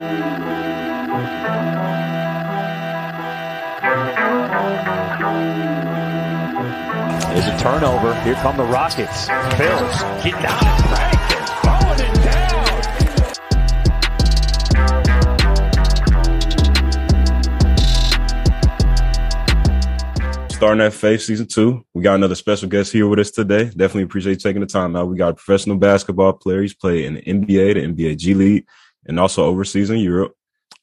There's 0.00 0.10
a 7.48 7.58
turnover. 7.58 8.14
Here 8.22 8.34
come 8.34 8.56
the 8.56 8.62
Rockets. 8.62 9.26
Bills 9.26 10.02
get 10.22 10.40
down 10.40 10.64
and 10.64 10.84
They're 11.28 11.46
throwing 11.64 11.98
it 11.98 12.14
down. 12.22 12.68
Starting 20.50 20.80
at 20.80 20.92
Faith 20.92 21.22
season 21.22 21.48
two, 21.48 21.84
we 21.94 22.04
got 22.04 22.14
another 22.14 22.36
special 22.36 22.68
guest 22.68 22.92
here 22.92 23.08
with 23.08 23.18
us 23.18 23.32
today. 23.32 23.64
Definitely 23.64 24.04
appreciate 24.04 24.34
you 24.34 24.38
taking 24.38 24.60
the 24.60 24.66
time 24.68 24.94
out. 24.94 25.08
We 25.08 25.16
got 25.16 25.30
a 25.30 25.34
professional 25.34 25.76
basketball 25.76 26.34
player. 26.34 26.62
He's 26.62 26.74
played 26.74 27.04
in 27.04 27.14
the 27.14 27.22
NBA, 27.22 27.74
the 27.74 27.80
NBA 27.80 28.16
G 28.16 28.34
League, 28.34 28.68
and 29.08 29.18
also 29.18 29.44
overseas 29.44 29.90
in 29.90 29.98
Europe. 29.98 30.34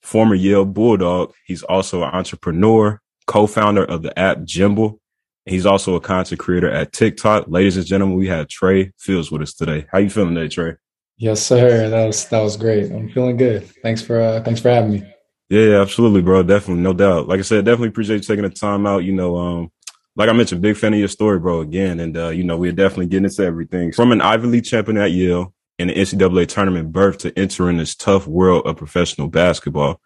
Former 0.02 0.36
Yale 0.36 0.66
Bulldog. 0.66 1.33
He's 1.46 1.64
also 1.64 2.04
an 2.04 2.10
entrepreneur, 2.11 3.02
co-founder 3.28 3.86
of 3.86 4.04
the 4.04 4.18
app 4.20 4.39
Jimble, 4.43 5.00
He's 5.46 5.68
also 5.68 5.93
a 5.93 6.00
content 6.00 6.39
creator 6.39 6.69
at 6.69 6.92
TikTok. 6.92 7.46
Ladies 7.47 7.78
and 7.78 7.86
gentlemen, 7.86 8.18
we 8.18 8.28
have 8.28 8.47
Trey 8.47 8.92
Phills 9.00 9.32
with 9.32 9.43
us 9.43 9.54
today. 9.54 9.86
How 9.92 10.00
you 10.00 10.10
feeling 10.10 10.33
today, 10.33 10.47
Trey? 10.47 10.74
Yes, 11.18 11.46
sir. 11.46 11.88
That 11.89 12.06
was 12.06 12.28
that 12.30 12.42
was 12.42 12.57
great. 12.57 12.92
I'm 12.92 13.10
feeling 13.10 13.38
good. 13.38 13.64
Thanks 13.83 14.02
for 14.02 14.19
uh, 14.19 14.42
thanks 14.42 14.60
for 14.60 14.69
having 14.69 14.92
me. 14.92 15.14
Yeah, 15.50 15.82
absolutely, 15.82 16.24
bro. 16.24 16.42
Definitely, 16.42 16.82
no 16.82 16.94
doubt. 16.94 17.28
Like 17.28 17.39
I 17.39 17.44
said, 17.44 17.64
definitely 17.64 17.89
appreciate 17.89 18.16
you 18.16 18.21
taking 18.21 18.44
the 18.44 18.50
time 18.50 18.88
out. 18.88 19.04
You 19.04 19.14
know, 19.14 19.38
um, 19.38 19.71
like 20.16 20.30
I 20.30 20.33
mentioned, 20.33 20.61
big 20.61 20.78
fan 20.78 20.94
of 20.94 21.00
your 21.00 21.07
story, 21.07 21.38
bro. 21.38 21.61
Again, 21.61 22.00
and 22.00 22.18
uh, 22.18 22.30
you 22.30 22.44
know, 22.44 22.57
we're 22.57 22.71
definitely 22.71 23.05
getting 23.05 23.25
into 23.25 23.44
everything 23.44 23.92
from 23.92 24.11
an 24.11 24.21
Ivy 24.21 24.47
League 24.47 24.66
champion 24.66 24.97
at 24.97 25.11
Yale 25.11 25.54
and 25.79 25.89
the 25.89 25.93
NCAA 25.93 26.47
tournament 26.47 26.92
berth 26.92 27.20
to 27.20 27.38
entering 27.38 27.78
this 27.78 27.96
tough 27.96 28.28
world 28.28 28.66
of 28.66 28.78
professional 28.78 29.28
basketball. 29.28 30.00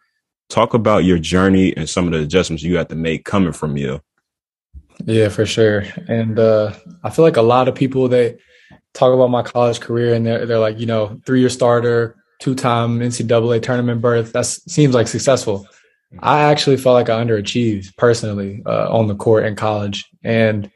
Talk 0.50 0.73
about 0.73 1.04
your 1.04 1.20
journey 1.20 1.76
and 1.77 1.88
some 1.88 2.08
of 2.08 2.14
the 2.14 2.20
adjustments 2.20 2.64
you 2.64 2.77
had 2.77 2.90
to 2.90 2.96
make 2.96 3.26
coming 3.26 3.54
from 3.54 3.77
Yale. 3.77 4.02
Yeah, 5.05 5.30
for 5.30 5.46
sure. 5.46 5.84
And 6.08 6.40
uh, 6.40 6.74
I 7.04 7.10
feel 7.10 7.24
like 7.24 7.38
a 7.38 7.41
lot 7.41 7.68
of 7.68 7.76
people 7.76 8.08
they 8.08 8.38
talk 8.93 9.13
about 9.13 9.30
my 9.30 9.43
college 9.43 9.80
career 9.80 10.13
and 10.13 10.26
they're 10.26 10.46
they're 10.46 10.60
like, 10.60 10.80
you 10.80 10.85
know, 10.85 11.21
three 11.26 11.40
year 11.40 11.49
starter, 11.49 12.15
two 12.40 12.55
time 12.55 12.99
NCAA 12.99 13.62
tournament 13.62 14.02
berth. 14.02 14.34
That 14.34 14.46
seems 14.46 14.93
like 14.93 15.08
successful. 15.08 15.68
I 16.21 16.41
actually 16.41 16.77
felt 16.77 16.96
like 16.96 17.10
I 17.10 17.24
underachieved 17.24 17.96
personally 17.96 18.63
uh, 18.65 18.91
on 18.91 19.08
the 19.08 19.15
court 19.15 19.46
in 19.46 19.55
college, 19.55 20.10
and 20.24 20.71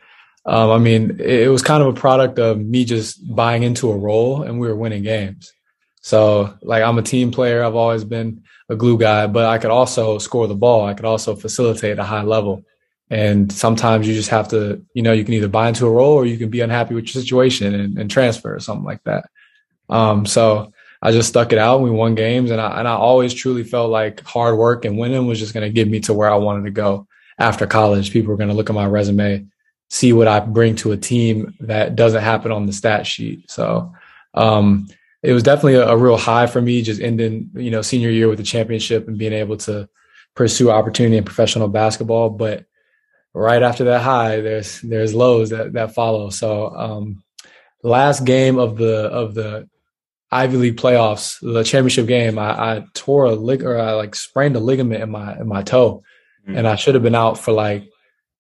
um, 0.46 0.72
I 0.72 0.78
mean, 0.78 1.12
it, 1.20 1.44
it 1.44 1.50
was 1.50 1.62
kind 1.62 1.82
of 1.82 1.90
a 1.90 2.00
product 2.00 2.40
of 2.40 2.60
me 2.60 2.86
just 2.86 3.36
buying 3.36 3.64
into 3.64 3.92
a 3.92 3.98
role, 3.98 4.44
and 4.44 4.60
we 4.60 4.68
were 4.68 4.76
winning 4.76 5.04
games. 5.04 5.54
So, 6.02 6.58
like, 6.62 6.84
I'm 6.84 6.98
a 6.98 7.04
team 7.04 7.32
player. 7.32 7.64
I've 7.64 7.76
always 7.76 8.04
been 8.04 8.44
a 8.70 8.76
glue 8.76 8.98
guy, 8.98 9.28
but 9.28 9.46
I 9.46 9.58
could 9.58 9.72
also 9.72 10.18
score 10.18 10.48
the 10.48 10.56
ball. 10.56 10.86
I 10.86 10.94
could 10.94 11.06
also 11.06 11.36
facilitate 11.36 11.94
at 11.94 12.00
a 12.00 12.04
high 12.04 12.24
level. 12.24 12.64
And 13.10 13.52
sometimes 13.52 14.08
you 14.08 14.14
just 14.14 14.30
have 14.30 14.48
to, 14.50 14.84
you 14.94 15.02
know, 15.02 15.14
you 15.14 15.24
can 15.24 15.34
either 15.34 15.48
buy 15.48 15.68
into 15.68 15.86
a 15.86 15.92
role 15.92 16.14
or 16.14 16.26
you 16.26 16.38
can 16.38 16.50
be 16.50 16.62
unhappy 16.62 16.96
with 16.96 17.06
your 17.06 17.22
situation 17.22 17.74
and, 17.76 17.98
and 17.98 18.10
transfer 18.10 18.56
or 18.56 18.60
something 18.60 18.86
like 18.86 19.04
that. 19.04 19.30
Um, 19.90 20.26
so 20.26 20.74
I 21.02 21.12
just 21.12 21.30
stuck 21.30 21.52
it 21.52 21.60
out. 21.60 21.76
And 21.76 21.84
We 21.84 21.92
won 21.92 22.16
games, 22.16 22.50
and 22.50 22.60
I 22.60 22.80
and 22.80 22.88
I 22.88 22.94
always 22.94 23.34
truly 23.34 23.64
felt 23.64 23.92
like 23.92 24.22
hard 24.22 24.58
work 24.58 24.86
and 24.86 24.98
winning 24.98 25.28
was 25.28 25.40
just 25.40 25.54
going 25.54 25.68
to 25.68 25.74
get 25.74 25.88
me 25.88 26.00
to 26.02 26.14
where 26.14 26.32
I 26.32 26.36
wanted 26.36 26.64
to 26.66 26.72
go 26.72 27.08
after 27.38 27.68
college. 27.68 28.12
People 28.12 28.32
were 28.32 28.38
going 28.38 28.50
to 28.50 28.56
look 28.56 28.70
at 28.70 28.76
my 28.76 28.88
resume, 28.88 29.46
see 29.94 30.12
what 30.12 30.28
I 30.28 30.40
bring 30.40 30.76
to 30.78 30.92
a 30.92 30.98
team 30.98 31.54
that 31.60 31.96
doesn't 31.96 32.24
happen 32.24 32.52
on 32.52 32.66
the 32.66 32.74
stat 32.74 33.06
sheet. 33.06 33.52
So 33.52 33.94
um, 34.34 34.88
it 35.22 35.34
was 35.34 35.44
definitely 35.44 35.76
a, 35.76 35.90
a 35.90 35.96
real 35.96 36.18
high 36.18 36.48
for 36.48 36.60
me, 36.60 36.82
just 36.82 37.00
ending 37.00 37.52
you 37.54 37.70
know 37.70 37.84
senior 37.84 38.10
year 38.10 38.28
with 38.28 38.40
the 38.40 38.44
championship 38.44 39.08
and 39.08 39.20
being 39.20 39.34
able 39.34 39.58
to 39.58 39.88
pursue 40.36 40.72
opportunity 40.72 41.18
in 41.18 41.24
professional 41.24 41.68
basketball, 41.68 42.32
but 42.32 42.66
right 43.36 43.62
after 43.62 43.84
that 43.84 44.02
high, 44.02 44.42
there's 44.42 44.82
there's 44.82 45.14
lows 45.14 45.52
that 45.52 45.74
that 45.74 45.94
follow. 45.94 46.32
So 46.32 46.76
um, 46.76 47.24
last 47.84 48.26
game 48.26 48.58
of 48.58 48.78
the 48.78 49.06
of 49.06 49.36
the 49.36 49.70
Ivy 50.32 50.58
League 50.58 50.78
playoffs, 50.78 51.40
the 51.40 51.64
championship 51.64 52.08
game, 52.08 52.40
I, 52.40 52.50
I 52.50 52.86
tore 52.96 53.26
a 53.26 53.36
lig 53.36 53.64
or 53.64 53.78
I 53.78 53.92
like 53.92 54.16
sprained 54.16 54.56
a 54.56 54.60
ligament 54.60 55.04
in 55.04 55.12
my 55.12 55.38
in 55.40 55.48
my 55.48 55.62
toe, 55.62 56.02
mm-hmm. 56.48 56.58
and 56.58 56.68
I 56.68 56.78
should 56.78 56.96
have 56.96 57.04
been 57.04 57.14
out 57.14 57.38
for 57.38 57.52
like 57.52 57.88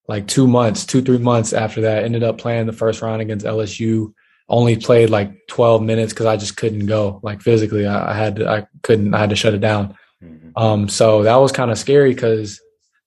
like 0.07 0.27
two 0.27 0.47
months, 0.47 0.85
two 0.85 1.01
three 1.01 1.17
months 1.17 1.53
after 1.53 1.81
that. 1.81 2.03
Ended 2.03 2.23
up 2.23 2.37
playing 2.37 2.65
the 2.65 2.73
first 2.73 3.01
round 3.01 3.21
against 3.21 3.45
LSU. 3.45 4.13
Only 4.49 4.75
played 4.75 5.09
like 5.09 5.31
12 5.47 5.81
minutes 5.81 6.11
because 6.11 6.25
I 6.25 6.35
just 6.35 6.57
couldn't 6.57 6.85
go. 6.85 7.21
Like 7.23 7.41
physically, 7.41 7.87
I, 7.87 8.11
I, 8.11 8.13
had 8.13 8.35
to, 8.35 8.49
I 8.49 8.67
couldn't. 8.81 9.13
I 9.13 9.19
had 9.19 9.29
to 9.29 9.35
shut 9.37 9.53
it 9.53 9.61
down. 9.61 9.97
Mm-hmm. 10.21 10.49
Um, 10.57 10.89
so 10.89 11.23
that 11.23 11.35
was 11.37 11.51
kind 11.51 11.71
of 11.71 11.77
scary 11.77 12.13
because 12.13 12.61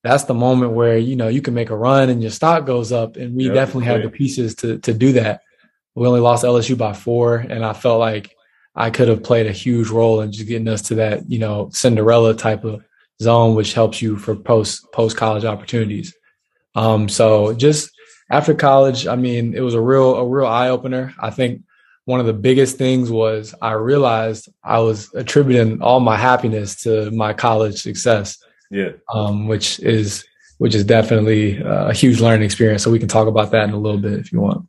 that's 0.06 0.24
the 0.24 0.34
moment 0.34 0.72
where 0.72 0.96
you 0.96 1.16
know 1.16 1.28
you 1.28 1.42
can 1.42 1.54
make 1.54 1.70
a 1.70 1.76
run 1.76 2.08
and 2.08 2.22
your 2.22 2.30
stock 2.30 2.64
goes 2.64 2.92
up 2.92 3.16
and 3.16 3.34
we 3.36 3.46
yep, 3.46 3.54
definitely 3.54 3.86
had 3.86 4.02
the 4.02 4.10
pieces 4.10 4.54
to 4.54 4.78
to 4.78 4.94
do 4.94 5.12
that 5.12 5.42
we 5.94 6.06
only 6.06 6.20
lost 6.20 6.44
lsu 6.44 6.78
by 6.78 6.92
four 6.92 7.36
and 7.36 7.64
i 7.64 7.72
felt 7.72 7.98
like 7.98 8.34
i 8.74 8.88
could 8.88 9.08
have 9.08 9.22
played 9.22 9.46
a 9.46 9.52
huge 9.52 9.88
role 9.88 10.20
in 10.20 10.30
just 10.30 10.46
getting 10.46 10.68
us 10.68 10.82
to 10.82 10.94
that 10.94 11.28
you 11.28 11.38
know 11.38 11.68
cinderella 11.72 12.34
type 12.34 12.64
of 12.64 12.82
zone 13.20 13.54
which 13.54 13.72
helps 13.74 14.00
you 14.00 14.16
for 14.16 14.36
post 14.36 14.86
post 14.92 15.16
college 15.16 15.44
opportunities 15.44 16.14
um 16.76 17.08
so 17.08 17.52
just 17.54 17.90
after 18.30 18.54
college 18.54 19.06
i 19.08 19.16
mean 19.16 19.54
it 19.54 19.60
was 19.60 19.74
a 19.74 19.80
real 19.80 20.14
a 20.14 20.26
real 20.26 20.46
eye 20.46 20.68
opener 20.68 21.12
i 21.20 21.30
think 21.30 21.62
one 22.04 22.20
of 22.20 22.26
the 22.26 22.32
biggest 22.32 22.78
things 22.78 23.10
was 23.10 23.52
i 23.60 23.72
realized 23.72 24.48
i 24.62 24.78
was 24.78 25.12
attributing 25.14 25.82
all 25.82 25.98
my 25.98 26.16
happiness 26.16 26.82
to 26.82 27.10
my 27.10 27.32
college 27.32 27.82
success 27.82 28.38
yeah. 28.70 28.92
Um, 29.12 29.46
which 29.46 29.80
is 29.80 30.24
which 30.58 30.74
is 30.74 30.84
definitely 30.84 31.60
a 31.62 31.92
huge 31.92 32.20
learning 32.20 32.44
experience. 32.44 32.82
So 32.82 32.90
we 32.90 32.98
can 32.98 33.08
talk 33.08 33.28
about 33.28 33.50
that 33.50 33.64
in 33.68 33.74
a 33.74 33.78
little 33.78 34.00
bit 34.00 34.14
if 34.14 34.32
you 34.32 34.40
want. 34.40 34.66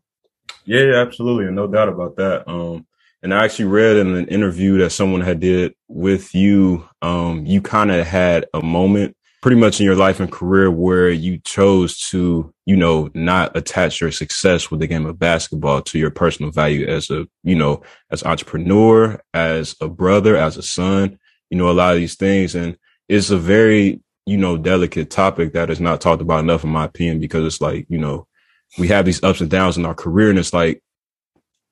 Yeah, 0.66 0.84
yeah 0.84 0.96
absolutely, 0.96 1.46
and 1.46 1.56
no 1.56 1.68
doubt 1.68 1.90
about 1.90 2.18
that. 2.18 2.48
Um, 2.50 2.86
and 3.24 3.34
I 3.34 3.46
actually 3.46 3.66
read 3.66 3.98
in 3.98 4.14
an 4.16 4.28
interview 4.28 4.78
that 4.80 4.92
someone 4.92 5.22
had 5.22 5.40
did 5.40 5.74
with 5.88 6.36
you. 6.36 6.88
Um, 7.02 7.46
you 7.46 7.62
kind 7.62 7.92
of 7.92 8.06
had 8.06 8.46
a 8.54 8.62
moment 8.62 9.16
pretty 9.42 9.58
much 9.58 9.80
in 9.80 9.86
your 9.86 9.96
life 9.96 10.20
and 10.20 10.32
career 10.32 10.72
where 10.72 11.10
you 11.10 11.38
chose 11.40 12.00
to, 12.10 12.52
you 12.66 12.76
know, 12.76 13.10
not 13.14 13.56
attach 13.56 14.02
your 14.02 14.12
success 14.12 14.72
with 14.72 14.80
the 14.80 14.88
game 14.88 15.06
of 15.06 15.20
basketball 15.20 15.82
to 15.82 16.00
your 16.00 16.10
personal 16.10 16.52
value 16.52 16.88
as 16.88 17.10
a, 17.12 17.28
you 17.44 17.56
know, 17.56 17.82
as 18.12 18.24
entrepreneur, 18.24 19.22
as 19.34 19.76
a 19.80 19.88
brother, 19.88 20.36
as 20.36 20.58
a 20.58 20.64
son, 20.64 21.20
you 21.50 21.58
know, 21.58 21.70
a 21.70 21.72
lot 21.72 21.94
of 21.94 22.00
these 22.00 22.16
things. 22.16 22.56
And 22.56 22.78
it's 23.08 23.30
a 23.30 23.38
very, 23.38 24.02
you 24.26 24.38
know, 24.38 24.58
delicate 24.58 25.12
topic 25.12 25.54
that 25.54 25.70
is 25.70 25.80
not 25.80 26.02
talked 26.02 26.22
about 26.22 26.40
enough 26.40 26.64
in 26.64 26.72
my 26.72 26.86
opinion, 26.86 27.20
because 27.20 27.46
it's 27.46 27.62
like, 27.62 27.86
you 27.90 28.00
know, 28.00 28.28
we 28.80 28.88
have 28.88 29.06
these 29.06 29.24
ups 29.24 29.40
and 29.40 29.50
downs 29.50 29.78
in 29.78 29.86
our 29.86 29.96
career 29.96 30.30
and 30.30 30.40
it's 30.40 30.54
like, 30.54 30.82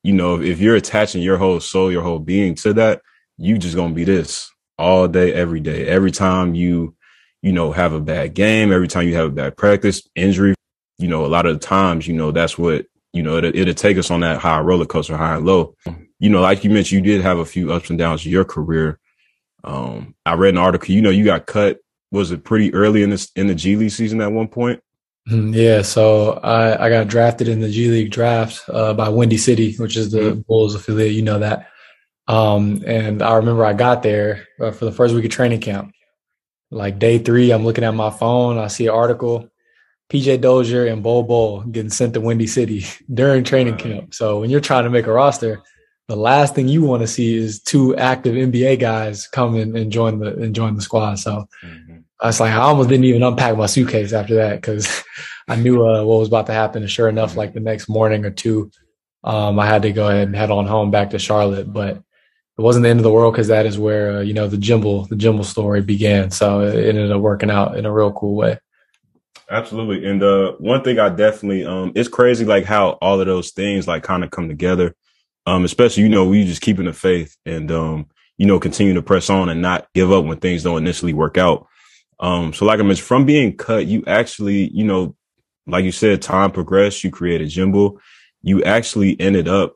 you 0.03 0.13
know, 0.13 0.39
if 0.39 0.59
you're 0.59 0.75
attaching 0.75 1.23
your 1.23 1.37
whole 1.37 1.59
soul, 1.59 1.91
your 1.91 2.03
whole 2.03 2.19
being 2.19 2.53
to 2.55 2.73
that, 2.73 3.01
you 3.37 3.57
just 3.57 3.75
gonna 3.75 3.93
be 3.93 4.03
this 4.03 4.51
all 4.77 5.07
day, 5.07 5.33
every 5.33 5.59
day. 5.59 5.87
Every 5.87 6.11
time 6.11 6.53
you, 6.53 6.95
you 7.45 7.51
know, 7.51 7.72
have 7.72 7.94
a 7.94 8.00
bad 8.00 8.33
game, 8.33 8.72
every 8.72 8.88
time 8.88 9.07
you 9.07 9.13
have 9.13 9.28
a 9.28 9.31
bad 9.31 9.56
practice, 9.56 10.01
injury, 10.16 10.56
you 10.97 11.07
know, 11.07 11.23
a 11.23 11.28
lot 11.28 11.45
of 11.45 11.53
the 11.53 11.63
times, 11.63 12.07
you 12.07 12.13
know, 12.16 12.31
that's 12.31 12.57
what, 12.57 12.88
you 13.13 13.22
know, 13.22 13.38
it, 13.38 13.56
it'll 13.56 13.75
take 13.75 14.00
us 14.00 14.09
on 14.09 14.22
that 14.22 14.39
high 14.39 14.59
roller 14.61 14.88
coaster, 14.88 15.16
high 15.16 15.35
and 15.35 15.45
low. 15.45 15.75
You 16.17 16.31
know, 16.31 16.41
like 16.41 16.63
you 16.63 16.72
mentioned, 16.72 17.06
you 17.06 17.13
did 17.13 17.22
have 17.22 17.38
a 17.38 17.45
few 17.45 17.72
ups 17.72 17.91
and 17.91 18.00
downs 18.00 18.25
in 18.25 18.31
your 18.31 18.45
career. 18.45 18.97
Um, 19.63 20.16
I 20.25 20.33
read 20.33 20.56
an 20.56 20.57
article. 20.57 20.95
You 20.95 21.03
know, 21.03 21.11
you 21.11 21.23
got 21.23 21.45
cut. 21.45 21.81
Was 22.11 22.31
it 22.31 22.44
pretty 22.44 22.73
early 22.73 23.03
in 23.03 23.11
this 23.11 23.31
in 23.35 23.45
the 23.45 23.53
G 23.53 23.75
League 23.75 23.91
season 23.91 24.22
at 24.22 24.31
one 24.31 24.47
point? 24.47 24.81
Mm-hmm. 25.29 25.53
Yeah, 25.53 25.83
so 25.83 26.39
I, 26.39 26.88
I 26.88 26.89
got 26.89 27.09
drafted 27.09 27.47
in 27.47 27.59
the 27.59 27.69
G 27.69 27.89
League 27.89 28.09
draft 28.09 28.63
uh, 28.69 28.95
by 28.95 29.09
Windy 29.09 29.38
City, 29.38 29.75
which 29.75 29.97
is 29.97 30.12
the 30.12 30.19
mm-hmm. 30.19 30.39
Bulls 30.47 30.73
affiliate. 30.73 31.13
You 31.13 31.22
know 31.22 31.38
that. 31.38 31.67
Um, 32.27 32.83
and 32.88 33.22
I 33.22 33.35
remember 33.35 33.63
I 33.63 33.73
got 33.73 34.01
there 34.01 34.47
uh, 34.59 34.72
for 34.72 34.85
the 34.85 34.91
first 34.91 35.13
week 35.13 35.25
of 35.25 35.31
training 35.31 35.62
camp. 35.62 35.91
Like 36.75 37.00
day 37.00 37.19
three, 37.19 37.51
I'm 37.51 37.63
looking 37.63 37.86
at 37.86 37.95
my 37.95 38.10
phone. 38.10 38.57
I 38.57 38.68
see 38.68 38.88
an 38.88 38.94
article, 38.94 39.50
PJ 40.10 40.42
Dozier 40.42 40.88
and 40.88 41.01
Bol 41.01 41.24
Bol 41.24 41.62
getting 41.62 41.89
sent 41.89 42.13
to 42.13 42.22
Windy 42.22 42.48
City 42.48 42.86
during 43.13 43.45
training 43.45 43.77
camp. 43.77 44.13
So 44.13 44.42
when 44.42 44.50
you're 44.50 44.60
trying 44.60 44.83
to 44.83 44.89
make 44.89 45.07
a 45.07 45.13
roster, 45.13 45.63
the 46.10 46.18
last 46.18 46.54
thing 46.54 46.68
you 46.68 46.83
want 46.83 47.01
to 47.01 47.07
see 47.07 47.38
is 47.38 47.62
two 47.62 47.95
active 47.95 48.36
NBA 48.36 48.80
guys 48.80 49.25
come 49.25 49.56
in 49.56 49.75
and 49.75 49.92
join 49.92 50.19
the 50.19 50.36
and 50.36 50.54
join 50.54 50.75
the 50.75 50.81
squad. 50.81 51.16
So 51.16 51.48
mm-hmm. 51.63 52.00
I 52.19 52.27
was 52.27 52.42
like, 52.42 52.51
I 52.51 52.57
almost 52.57 52.89
didn't 52.89 53.06
even 53.06 53.24
unpack 53.24 53.57
my 53.57 53.66
suitcase 53.68 54.12
after 54.12 54.36
that 54.36 54.56
because 54.56 55.01
I 55.48 55.56
knew 55.56 55.88
uh, 55.88 56.04
what 56.04 56.19
was 56.19 56.28
about 56.28 56.48
to 56.48 56.54
happen. 56.54 56.83
And 56.83 56.92
sure 56.92 57.07
enough, 57.07 57.38
like 57.38 57.54
the 57.54 57.62
next 57.62 57.88
morning 57.88 58.25
or 58.25 58.31
two, 58.31 58.69
um, 59.24 59.60
I 59.60 59.66
had 59.66 59.83
to 59.83 59.94
go 59.94 60.10
ahead 60.10 60.28
and 60.28 60.36
head 60.36 60.51
on 60.51 60.68
home 60.68 60.92
back 60.92 61.12
to 61.12 61.19
Charlotte. 61.19 61.71
But 61.71 62.04
it 62.57 62.62
wasn't 62.62 62.84
the 62.84 62.90
end 62.90 63.00
of 63.00 63.04
the 63.04 63.12
world 63.12 63.34
because 63.34 63.48
that 63.48 63.66
is 63.66 63.78
where 63.78 64.18
uh, 64.18 64.22
you 64.22 64.34
know 64.34 64.48
the 64.48 64.57
Jimble 64.57 65.06
the 65.06 65.16
Jimble 65.16 65.44
story 65.44 65.81
began. 65.81 66.31
So 66.31 66.62
it 66.62 66.90
ended 66.90 67.12
up 67.12 67.22
working 67.22 67.52
out 67.52 67.78
in 67.78 67.86
a 67.86 67.92
real 67.92 68.12
cool 68.12 68.36
way. 68.36 68.60
Absolutely. 69.50 70.10
And 70.10 70.24
uh, 70.24 70.54
one 70.54 70.84
thing 70.84 70.98
I 71.00 71.10
definitely 71.10 71.66
um, 71.66 71.92
it's 71.96 72.10
crazy 72.10 72.46
like 72.46 72.66
how 72.66 72.92
all 73.02 73.19
of 73.19 73.28
those 73.28 73.52
things 73.52 73.88
like 73.88 74.04
kind 74.04 74.24
of 74.24 74.31
come 74.31 74.48
together 74.48 74.96
um, 75.46 75.63
especially, 75.63 76.04
you 76.04 76.10
know, 76.10 76.25
we 76.25 76.44
just 76.46 76.62
keeping 76.62 76.86
the 76.86 76.94
faith 76.94 77.38
and, 77.46 77.72
um, 77.72 78.07
you 78.38 78.46
know, 78.46 78.60
continue 78.60 78.94
to 78.96 79.02
press 79.02 79.30
on 79.30 79.50
and 79.50 79.62
not 79.62 79.88
give 79.94 80.12
up 80.12 80.25
when 80.25 80.40
things 80.40 80.63
don't 80.63 80.78
initially 80.78 81.13
work 81.13 81.38
out. 81.38 81.68
Um, 82.19 82.54
so 82.54 82.66
like 82.66 82.80
I 82.80 82.84
mentioned, 82.84 83.07
from 83.07 83.25
being 83.25 83.56
cut, 83.56 83.86
you 83.86 84.04
actually, 84.07 84.69
you 84.69 84.84
know, 84.84 85.16
like 85.68 85.86
you 85.86 85.92
said, 85.92 86.22
time 86.22 86.52
progressed. 86.52 87.04
You 87.04 87.12
created 87.12 87.50
Jimble. 87.50 88.00
You 88.42 88.63
actually 88.63 89.19
ended 89.19 89.48
up 89.48 89.75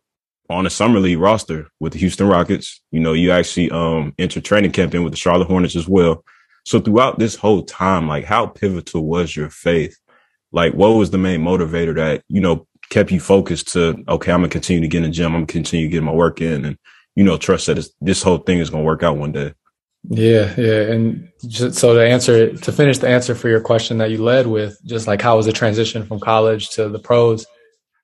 on 0.50 0.66
a 0.66 0.70
summer 0.70 1.00
league 1.00 1.20
roster 1.20 1.68
with 1.80 1.94
the 1.94 2.00
Houston 2.00 2.28
Rockets. 2.28 2.82
You 2.92 3.00
know, 3.00 3.14
you 3.14 3.32
actually 3.32 3.70
um 3.72 4.14
entered 4.18 4.46
training 4.46 4.72
camp 4.72 4.94
in 4.96 5.04
with 5.04 5.14
the 5.14 5.18
Charlotte 5.18 5.48
Hornets 5.48 5.76
as 5.76 5.88
well. 5.88 6.24
So 6.66 6.80
throughout 6.80 7.20
this 7.20 7.36
whole 7.36 7.64
time, 7.64 8.08
like 8.08 8.26
how 8.26 8.48
pivotal 8.48 9.06
was 9.06 9.36
your 9.36 9.50
faith? 9.50 9.98
Like 10.52 10.74
what 10.74 10.90
was 10.90 11.12
the 11.12 11.18
main 11.18 11.42
motivator 11.42 11.96
that, 11.96 12.24
you 12.28 12.42
know, 12.42 12.68
kept 12.90 13.12
you 13.12 13.20
focused 13.20 13.74
to, 13.74 14.04
okay, 14.08 14.32
I'm 14.32 14.42
gonna 14.42 14.50
continue 14.50 14.82
to 14.82 14.88
get 14.88 15.00
in 15.00 15.04
the 15.04 15.10
gym, 15.10 15.28
I'm 15.28 15.42
gonna 15.42 15.46
continue 15.48 15.88
getting 15.88 16.06
my 16.06 16.14
work 16.14 16.42
in 16.42 16.66
and, 16.66 16.78
you 17.16 17.24
know, 17.24 17.38
trust 17.38 17.68
that 17.68 17.88
this 18.02 18.24
whole 18.24 18.40
thing 18.40 18.60
is 18.60 18.70
gonna 18.70 18.84
work 18.84 19.04
out 19.04 19.18
one 19.18 19.32
day. 19.32 19.54
Yeah, 20.08 20.54
yeah. 20.58 20.92
And 20.92 21.30
just, 21.46 21.78
so 21.78 21.94
to 21.94 22.02
answer 22.08 22.56
to 22.56 22.72
finish 22.72 23.00
the 23.00 23.10
answer 23.10 23.36
for 23.36 23.50
your 23.50 23.62
question 23.62 23.98
that 23.98 24.12
you 24.12 24.24
led 24.24 24.48
with, 24.48 24.80
just 24.86 25.08
like 25.08 25.22
how 25.22 25.38
was 25.38 25.46
the 25.46 25.52
transition 25.52 26.06
from 26.06 26.20
college 26.20 26.70
to 26.72 26.90
the 26.90 27.00
pros? 27.00 27.46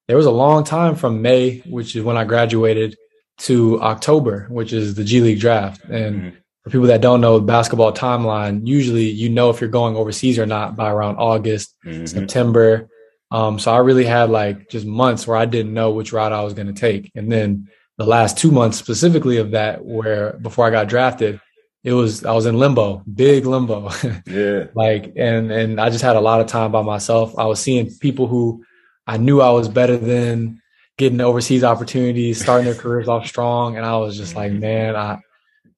There 0.07 0.17
was 0.17 0.25
a 0.25 0.31
long 0.31 0.63
time 0.63 0.95
from 0.95 1.21
May, 1.21 1.59
which 1.59 1.95
is 1.95 2.03
when 2.03 2.17
I 2.17 2.23
graduated, 2.25 2.95
to 3.37 3.81
October, 3.81 4.47
which 4.49 4.71
is 4.71 4.95
the 4.95 5.03
G 5.03 5.21
League 5.21 5.39
draft. 5.39 5.83
And 5.83 6.15
mm-hmm. 6.15 6.35
for 6.63 6.69
people 6.69 6.87
that 6.87 7.01
don't 7.01 7.21
know 7.21 7.39
the 7.39 7.45
basketball 7.45 7.91
timeline, 7.91 8.65
usually 8.65 9.09
you 9.09 9.29
know 9.29 9.49
if 9.49 9.59
you're 9.59 9.69
going 9.69 9.95
overseas 9.95 10.39
or 10.39 10.45
not 10.45 10.75
by 10.75 10.89
around 10.89 11.17
August, 11.17 11.75
mm-hmm. 11.85 12.05
September. 12.05 12.89
Um, 13.31 13.59
so 13.59 13.73
I 13.73 13.79
really 13.79 14.05
had 14.05 14.29
like 14.29 14.69
just 14.69 14.85
months 14.85 15.27
where 15.27 15.37
I 15.37 15.45
didn't 15.45 15.73
know 15.73 15.91
which 15.91 16.13
route 16.13 16.31
I 16.31 16.43
was 16.43 16.53
going 16.53 16.67
to 16.67 16.73
take. 16.73 17.11
And 17.15 17.31
then 17.31 17.67
the 17.97 18.05
last 18.05 18.37
two 18.37 18.51
months 18.51 18.77
specifically 18.77 19.37
of 19.37 19.51
that, 19.51 19.83
where 19.83 20.33
before 20.33 20.65
I 20.65 20.69
got 20.69 20.87
drafted, 20.87 21.41
it 21.83 21.93
was 21.93 22.23
I 22.23 22.31
was 22.31 22.45
in 22.45 22.57
limbo, 22.57 23.03
big 23.13 23.45
limbo. 23.45 23.91
yeah. 24.27 24.67
like 24.73 25.13
and 25.17 25.51
and 25.51 25.79
I 25.79 25.89
just 25.89 26.03
had 26.03 26.15
a 26.15 26.21
lot 26.21 26.41
of 26.41 26.47
time 26.47 26.71
by 26.71 26.81
myself. 26.81 27.37
I 27.37 27.45
was 27.45 27.59
seeing 27.59 27.91
people 27.99 28.27
who 28.27 28.63
I 29.07 29.17
knew 29.17 29.41
I 29.41 29.51
was 29.51 29.67
better 29.67 29.97
than 29.97 30.61
getting 30.97 31.21
overseas 31.21 31.63
opportunities, 31.63 32.41
starting 32.41 32.65
their 32.65 32.75
careers 32.75 33.07
off 33.07 33.27
strong. 33.27 33.77
And 33.77 33.85
I 33.85 33.97
was 33.97 34.17
just 34.17 34.35
like, 34.35 34.51
man, 34.51 34.95
I 34.95 35.19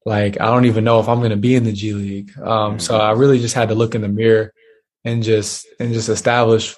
like 0.05 0.39
I 0.39 0.45
don't 0.45 0.65
even 0.65 0.83
know 0.83 0.99
if 0.99 1.09
I'm 1.09 1.21
gonna 1.21 1.35
be 1.37 1.55
in 1.55 1.63
the 1.63 1.73
G 1.73 1.93
League. 1.93 2.37
Um, 2.39 2.79
so 2.79 2.97
I 2.97 3.11
really 3.11 3.39
just 3.39 3.55
had 3.55 3.69
to 3.69 3.75
look 3.75 3.95
in 3.95 4.01
the 4.01 4.07
mirror 4.07 4.53
and 5.03 5.23
just 5.23 5.67
and 5.79 5.93
just 5.93 6.09
establish 6.09 6.75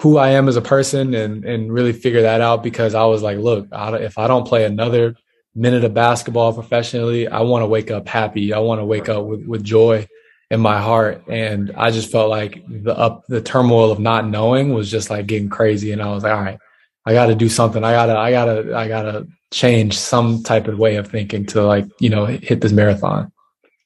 who 0.00 0.18
I 0.18 0.30
am 0.30 0.48
as 0.48 0.56
a 0.56 0.62
person 0.62 1.14
and 1.14 1.44
and 1.44 1.72
really 1.72 1.92
figure 1.92 2.22
that 2.22 2.40
out 2.40 2.62
because 2.62 2.94
I 2.94 3.04
was 3.04 3.22
like, 3.22 3.38
look, 3.38 3.68
I, 3.72 3.96
if 3.96 4.18
I 4.18 4.28
don't 4.28 4.46
play 4.46 4.64
another 4.64 5.16
minute 5.54 5.84
of 5.84 5.94
basketball 5.94 6.52
professionally, 6.52 7.26
I 7.26 7.40
want 7.40 7.62
to 7.62 7.66
wake 7.66 7.90
up 7.90 8.06
happy. 8.06 8.52
I 8.52 8.58
want 8.58 8.80
to 8.80 8.84
wake 8.84 9.08
up 9.08 9.24
with 9.24 9.44
with 9.46 9.64
joy 9.64 10.06
in 10.50 10.60
my 10.60 10.80
heart. 10.80 11.24
And 11.28 11.72
I 11.76 11.90
just 11.90 12.10
felt 12.10 12.30
like 12.30 12.62
the 12.68 12.96
up, 12.96 13.24
the 13.28 13.40
turmoil 13.40 13.90
of 13.90 13.98
not 13.98 14.28
knowing 14.28 14.72
was 14.72 14.90
just 14.90 15.10
like 15.10 15.26
getting 15.26 15.48
crazy. 15.48 15.92
And 15.92 16.02
I 16.02 16.12
was 16.12 16.22
like, 16.22 16.32
all 16.32 16.42
right, 16.42 16.58
I 17.04 17.12
got 17.12 17.26
to 17.26 17.34
do 17.34 17.48
something. 17.48 17.82
I 17.82 17.92
gotta, 17.92 18.16
I 18.16 18.30
gotta, 18.30 18.76
I 18.76 18.88
gotta 18.88 19.26
change 19.52 19.98
some 19.98 20.42
type 20.42 20.68
of 20.68 20.78
way 20.78 20.96
of 20.96 21.08
thinking 21.08 21.46
to 21.46 21.62
like, 21.62 21.86
you 22.00 22.10
know, 22.10 22.26
hit 22.26 22.60
this 22.60 22.72
marathon. 22.72 23.32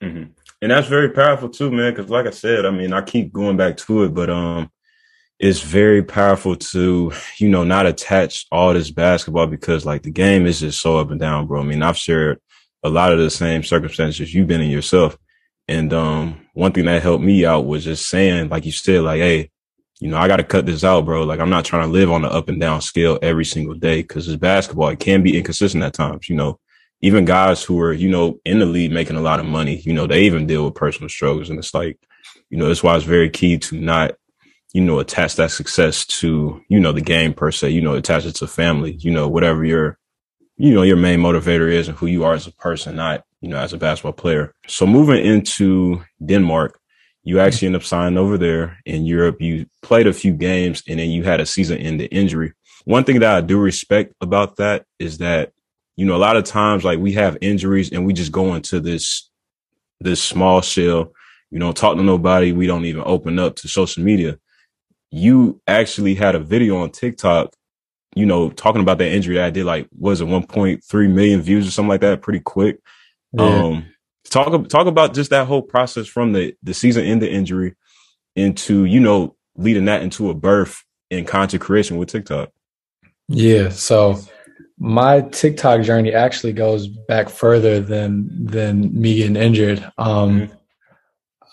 Mm-hmm. 0.03 0.25
And 0.63 0.71
that's 0.71 0.89
very 0.89 1.11
powerful 1.11 1.49
too, 1.49 1.71
man. 1.71 1.95
Cause 1.95 2.11
like 2.11 2.27
I 2.27 2.31
said, 2.31 2.67
I 2.67 2.71
mean, 2.71 2.93
I 2.93 3.03
keep 3.03 3.33
going 3.33 3.57
back 3.57 3.77
to 3.79 4.05
it, 4.05 4.15
but, 4.15 4.29
um, 4.31 4.71
it's 5.39 5.63
very 5.63 6.03
powerful 6.03 6.55
to, 6.55 7.13
you 7.39 7.49
know, 7.49 7.65
not 7.65 7.87
attach 7.87 8.47
all 8.53 8.75
this 8.75 8.91
basketball 8.91 9.47
because 9.47 9.87
like 9.87 10.03
the 10.03 10.11
game 10.11 10.47
is 10.47 10.61
just 10.61 10.83
so 10.83 10.99
up 10.99 11.11
and 11.11 11.19
down, 11.19 11.47
bro. 11.47 11.61
I 11.61 11.65
mean, 11.65 11.83
I've 11.83 11.97
shared 11.97 12.39
a 12.83 12.91
lot 12.91 13.13
of 13.13 13.19
the 13.19 13.31
same 13.31 13.63
circumstances 13.63 14.35
you've 14.35 14.49
been 14.49 14.61
in 14.61 14.71
yourself. 14.71 15.17
And 15.67 15.95
um, 15.95 16.47
one 16.61 16.73
thing 16.73 16.85
that 16.85 17.03
helped 17.03 17.25
me 17.25 17.47
out 17.47 17.65
was 17.65 17.85
just 17.85 18.07
saying, 18.07 18.51
like 18.51 18.67
you 18.67 18.73
said, 18.73 19.01
like, 19.01 19.21
hey, 19.21 19.51
you 19.99 20.09
know, 20.09 20.19
I 20.19 20.29
got 20.29 20.37
to 20.37 20.45
cut 20.45 20.67
this 20.67 20.85
out, 20.85 21.07
bro. 21.07 21.23
Like, 21.23 21.41
I'm 21.41 21.49
not 21.49 21.65
trying 21.65 21.85
to 21.85 21.93
live 21.93 22.11
on 22.11 22.21
the 22.21 22.29
up 22.29 22.51
and 22.51 22.61
down 22.61 22.83
scale 22.83 23.19
every 23.23 23.47
single 23.47 23.75
day 23.75 24.03
because 24.03 24.29
it's 24.29 24.39
basketball. 24.39 24.91
It 24.91 25.01
can 25.01 25.23
be 25.23 25.39
inconsistent 25.39 25.83
at 25.83 25.95
times, 25.95 26.29
you 26.29 26.37
know. 26.37 26.61
Even 27.01 27.25
guys 27.25 27.65
who 27.65 27.81
are, 27.81 27.95
you 27.95 28.11
know, 28.11 28.41
in 28.45 28.59
the 28.59 28.67
league 28.67 28.93
making 28.93 29.17
a 29.17 29.23
lot 29.23 29.41
of 29.41 29.47
money, 29.47 29.77
you 29.87 29.95
know, 29.95 30.07
they 30.07 30.25
even 30.25 30.47
deal 30.47 30.67
with 30.67 30.75
personal 30.75 31.09
struggles. 31.09 31.49
And 31.49 31.59
it's 31.59 31.73
like, 31.73 31.99
you 32.51 32.59
know, 32.59 32.69
that's 32.69 32.83
why 32.83 32.95
it's 32.95 33.07
very 33.07 33.31
key 33.31 33.57
to 33.57 33.81
not, 33.81 34.17
you 34.75 34.83
know, 34.83 34.99
attach 34.99 35.37
that 35.37 35.53
success 35.53 36.05
to, 36.05 36.61
you 36.69 36.79
know, 36.79 36.93
the 36.93 37.01
game 37.01 37.33
per 37.33 37.51
se, 37.51 37.71
you 37.71 37.81
know, 37.81 37.95
attach 37.95 38.27
it 38.27 38.35
to 38.35 38.47
family, 38.47 38.93
you 39.01 39.11
know, 39.11 39.29
whatever 39.29 39.65
your, 39.65 39.99
you 40.59 40.75
know, 40.75 40.83
your 40.83 40.99
main 40.99 41.21
motivator 41.21 41.73
is 41.73 41.89
and 41.89 41.97
who 41.97 42.07
you 42.07 42.25
are 42.25 42.35
as 42.35 42.47
a 42.47 42.53
person, 42.53 42.97
not 42.97 43.25
you 43.41 43.49
know, 43.49 43.59
as 43.59 43.73
a 43.73 43.79
basketball 43.79 44.13
player. 44.13 44.53
So 44.67 44.87
moving 44.87 45.25
into 45.25 46.03
Denmark, 46.25 46.79
you 47.23 47.41
actually 47.41 47.67
end 47.67 47.77
up 47.77 47.83
signing 47.83 48.19
over 48.19 48.39
there 48.39 48.79
in 48.87 49.05
Europe. 49.05 49.41
You 49.41 49.67
played 49.83 50.07
a 50.07 50.13
few 50.13 50.33
games 50.33 50.83
and 50.89 50.99
then 50.99 51.11
you 51.11 51.23
had 51.23 51.41
a 51.41 51.47
season 51.47 51.79
ending 51.79 52.09
injury. 52.09 52.53
One 52.85 53.05
thing 53.05 53.21
that 53.21 53.37
I 53.37 53.41
do 53.41 53.59
respect 53.59 54.15
about 54.21 54.57
that 54.57 54.85
is 54.99 55.19
that, 55.19 55.53
you 55.97 56.07
know, 56.07 56.17
a 56.17 56.19
lot 56.19 56.37
of 56.37 56.45
times 56.45 56.85
like 56.85 56.99
we 56.99 57.13
have 57.13 57.37
injuries 57.41 57.93
and 57.93 58.07
we 58.07 58.13
just 58.13 58.33
go 58.33 58.55
into 58.55 58.81
this, 58.81 59.29
this 60.01 60.23
small 60.23 60.63
shell, 60.63 61.13
you 61.51 61.59
don't 61.59 61.77
talk 61.77 61.97
to 61.97 62.03
nobody. 62.03 62.53
We 62.53 62.67
don't 62.67 62.87
even 62.87 63.03
open 63.05 63.39
up 63.39 63.57
to 63.57 63.69
social 63.69 64.03
media. 64.03 64.39
You 65.11 65.61
actually 65.67 66.15
had 66.15 66.35
a 66.35 66.41
video 66.41 66.79
on 66.79 66.91
TikTok, 66.91 67.55
you 68.15 68.25
know, 68.25 68.51
talking 68.51 68.81
about 68.81 68.99
that 68.99 69.13
injury 69.13 69.35
that 69.35 69.45
I 69.45 69.51
did 69.51 69.67
like, 69.67 69.89
was 69.99 70.21
it 70.21 70.29
1.3 70.29 71.13
million 71.13 71.43
views 71.43 71.67
or 71.67 71.71
something 71.71 71.89
like 71.89 72.01
that 72.01 72.23
pretty 72.23 72.41
quick. 72.41 72.81
Yeah. 73.33 73.45
Um, 73.45 73.87
talk 74.31 74.69
talk 74.69 74.87
about 74.87 75.15
just 75.15 75.31
that 75.31 75.47
whole 75.47 75.63
process 75.63 76.07
from 76.07 76.33
the 76.33 76.55
the 76.63 76.75
season 76.75 77.05
end 77.05 77.23
the 77.23 77.31
injury 77.31 77.75
into 78.37 78.85
you 78.85 79.01
know 79.01 79.37
leading 79.57 79.85
that 79.87 80.03
into 80.03 80.31
a 80.31 80.35
birth 80.35 80.85
and 81.11 81.27
content 81.27 81.63
creation 81.63 81.97
with 81.97 82.09
TikTok. 82.09 82.51
Yeah, 83.29 83.69
so 83.69 84.19
my 84.79 85.21
TikTok 85.21 85.83
journey 85.83 86.13
actually 86.13 86.53
goes 86.53 86.87
back 86.87 87.29
further 87.29 87.81
than 87.81 88.47
than 88.47 88.99
me 88.99 89.17
getting 89.17 89.37
injured. 89.37 89.81
Um, 89.99 90.41
mm-hmm. 90.41 90.53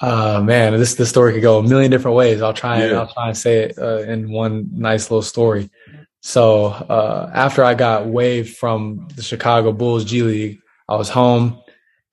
uh, 0.02 0.42
man, 0.42 0.74
this 0.80 0.96
this 0.96 1.10
story 1.10 1.34
could 1.34 1.42
go 1.42 1.60
a 1.60 1.64
million 1.64 1.92
different 1.92 2.16
ways. 2.16 2.42
I'll 2.42 2.54
try 2.54 2.80
and 2.80 2.92
yeah. 2.92 3.00
I'll 3.00 3.14
try 3.14 3.28
and 3.28 3.38
say 3.38 3.64
it 3.64 3.78
uh, 3.78 4.00
in 4.00 4.32
one 4.32 4.70
nice 4.72 5.12
little 5.12 5.22
story. 5.22 5.70
So 6.22 6.66
uh, 6.66 7.30
after 7.34 7.64
I 7.64 7.74
got 7.74 8.08
waived 8.08 8.58
from 8.58 9.08
the 9.16 9.22
Chicago 9.22 9.72
Bulls 9.72 10.04
G 10.04 10.24
League, 10.24 10.60
I 10.90 10.96
was 10.96 11.10
home 11.10 11.62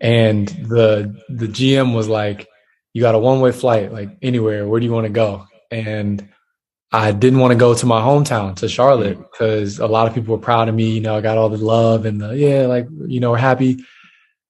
and 0.05 0.47
the 0.49 1.19
the 1.31 1.47
GM 1.47 1.95
was 1.95 2.09
like, 2.09 2.47
"You 2.93 3.01
got 3.01 3.15
a 3.15 3.19
one 3.19 3.41
way 3.41 3.53
flight, 3.53 3.91
like 3.91 4.11
anywhere. 4.21 4.69
Where 4.69 4.79
do 4.79 4.85
you 4.85 4.93
want 4.93 5.07
to 5.07 5.13
go?" 5.13 5.47
And 5.71 6.29
I 6.93 7.11
didn't 7.11 7.39
want 7.39 7.53
to 7.53 7.59
go 7.59 7.75
to 7.75 7.87
my 7.87 8.03
hometown 8.03 8.55
to 8.57 8.69
Charlotte 8.69 9.19
because 9.19 9.79
a 9.79 9.87
lot 9.87 10.07
of 10.07 10.15
people 10.15 10.37
were 10.37 10.43
proud 10.43 10.69
of 10.69 10.75
me. 10.75 10.91
You 10.91 11.01
know, 11.01 11.17
I 11.17 11.23
got 11.23 11.39
all 11.39 11.49
the 11.49 11.57
love 11.57 12.05
and 12.05 12.21
the 12.21 12.37
yeah, 12.37 12.67
like 12.67 12.87
you 13.07 13.19
know, 13.19 13.31
we're 13.31 13.39
happy. 13.39 13.83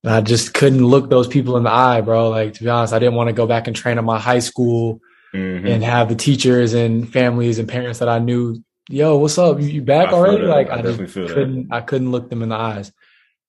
And 0.02 0.12
I 0.12 0.20
just 0.20 0.54
couldn't 0.54 0.84
look 0.84 1.08
those 1.08 1.28
people 1.28 1.56
in 1.56 1.62
the 1.62 1.70
eye, 1.70 2.00
bro. 2.00 2.30
Like 2.30 2.54
to 2.54 2.64
be 2.64 2.68
honest, 2.68 2.92
I 2.92 2.98
didn't 2.98 3.14
want 3.14 3.28
to 3.28 3.32
go 3.32 3.46
back 3.46 3.68
and 3.68 3.76
train 3.76 3.96
at 3.96 4.04
my 4.04 4.18
high 4.18 4.40
school 4.40 5.00
mm-hmm. 5.32 5.66
and 5.68 5.84
have 5.84 6.08
the 6.08 6.16
teachers 6.16 6.74
and 6.74 7.10
families 7.10 7.60
and 7.60 7.68
parents 7.68 8.00
that 8.00 8.08
I 8.08 8.18
knew. 8.18 8.60
Yo, 8.90 9.16
what's 9.18 9.38
up? 9.38 9.60
You, 9.60 9.68
you 9.68 9.82
back 9.82 10.08
I 10.08 10.12
already? 10.14 10.42
Like 10.42 10.68
I, 10.68 10.80
I 10.80 10.82
just 10.82 11.14
couldn't. 11.14 11.68
That. 11.68 11.76
I 11.76 11.80
couldn't 11.80 12.10
look 12.10 12.28
them 12.28 12.42
in 12.42 12.48
the 12.48 12.56
eyes. 12.56 12.92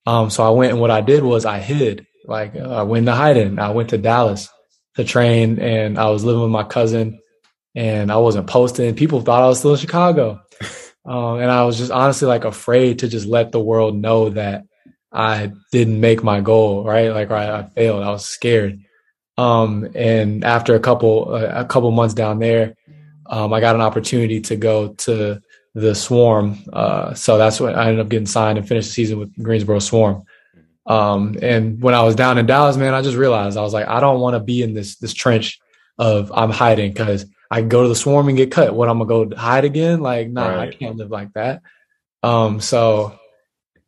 Um, 0.06 0.30
so 0.30 0.44
I 0.46 0.50
went 0.50 0.72
and 0.72 0.82
what 0.82 0.92
I 0.92 1.02
did 1.02 1.24
was 1.24 1.46
I 1.46 1.60
hid, 1.60 2.06
like 2.26 2.56
uh, 2.56 2.70
I 2.70 2.84
went 2.84 3.08
to 3.08 3.14
hiding. 3.14 3.60
I 3.60 3.72
went 3.72 3.90
to 3.90 3.98
Dallas 3.98 4.50
to 4.96 5.04
train 5.04 5.60
and 5.60 5.98
I 5.98 6.10
was 6.10 6.24
living 6.24 6.42
with 6.42 6.52
my 6.52 6.64
cousin 6.64 7.20
and 7.76 8.12
I 8.12 8.18
wasn't 8.18 8.48
posting. 8.48 8.96
People 8.96 9.22
thought 9.22 9.44
I 9.44 9.48
was 9.48 9.60
still 9.60 9.72
in 9.72 9.80
Chicago. 9.80 10.42
Um, 11.08 11.40
and 11.40 11.52
I 11.52 11.64
was 11.66 11.78
just 11.78 11.92
honestly 11.92 12.28
like 12.28 12.46
afraid 12.46 13.00
to 13.00 13.08
just 13.08 13.28
let 13.28 13.52
the 13.52 13.60
world 13.60 13.96
know 13.96 14.30
that 14.32 14.64
I 15.12 15.52
didn't 15.72 16.00
make 16.00 16.24
my 16.24 16.42
goal, 16.42 16.84
right? 16.84 17.10
Like 17.10 17.30
I, 17.30 17.60
I 17.60 17.64
failed. 17.64 18.04
I 18.04 18.10
was 18.10 18.26
scared. 18.26 18.80
Um, 19.38 19.88
and 19.94 20.44
after 20.44 20.74
a 20.74 20.80
couple, 20.80 21.34
uh, 21.34 21.62
a 21.62 21.66
couple 21.66 21.92
months 21.92 22.16
down 22.16 22.40
there, 22.40 22.76
um, 23.28 23.54
I 23.54 23.60
got 23.60 23.76
an 23.76 23.82
opportunity 23.82 24.42
to 24.42 24.56
go 24.56 24.94
to 24.94 25.42
the 25.76 25.94
Swarm. 25.94 26.58
Uh, 26.74 27.14
so 27.14 27.38
that's 27.38 27.60
when 27.60 27.76
I 27.76 27.90
ended 27.90 28.00
up 28.00 28.10
getting 28.10 28.26
signed 28.26 28.58
and 28.58 28.68
finished 28.68 28.88
the 28.88 28.94
season 28.94 29.20
with 29.20 29.36
Greensboro 29.44 29.80
Swarm. 29.80 30.24
Um, 30.88 31.38
and 31.42 31.82
when 31.82 31.94
I 31.94 32.02
was 32.02 32.16
down 32.16 32.38
in 32.38 32.46
Dallas, 32.46 32.78
man, 32.78 32.94
I 32.94 33.02
just 33.02 33.18
realized 33.18 33.58
I 33.58 33.62
was 33.62 33.74
like, 33.74 33.88
I 33.88 34.00
don't 34.00 34.22
want 34.22 34.36
to 34.36 34.40
be 34.40 34.64
in 34.64 34.74
this 34.74 34.96
this 34.98 35.14
trench 35.14 35.60
of 35.98 36.32
I'm 36.34 36.50
hiding 36.50 36.92
because 36.92 37.26
I 37.52 37.62
go 37.62 37.84
to 37.84 37.90
the 37.90 37.96
Swarm 37.96 38.30
and 38.30 38.38
get 38.38 38.52
cut. 38.52 38.74
What 38.74 38.88
I'm 38.88 39.00
gonna 39.00 39.28
go 39.28 39.36
hide 39.36 39.66
again? 39.66 40.00
Like, 40.00 40.30
nah, 40.30 40.48
right. 40.48 40.70
I 40.70 40.72
can't 40.72 40.96
live 40.96 41.12
like 41.12 41.34
that. 41.34 41.62
Um, 42.24 42.62
so 42.62 43.20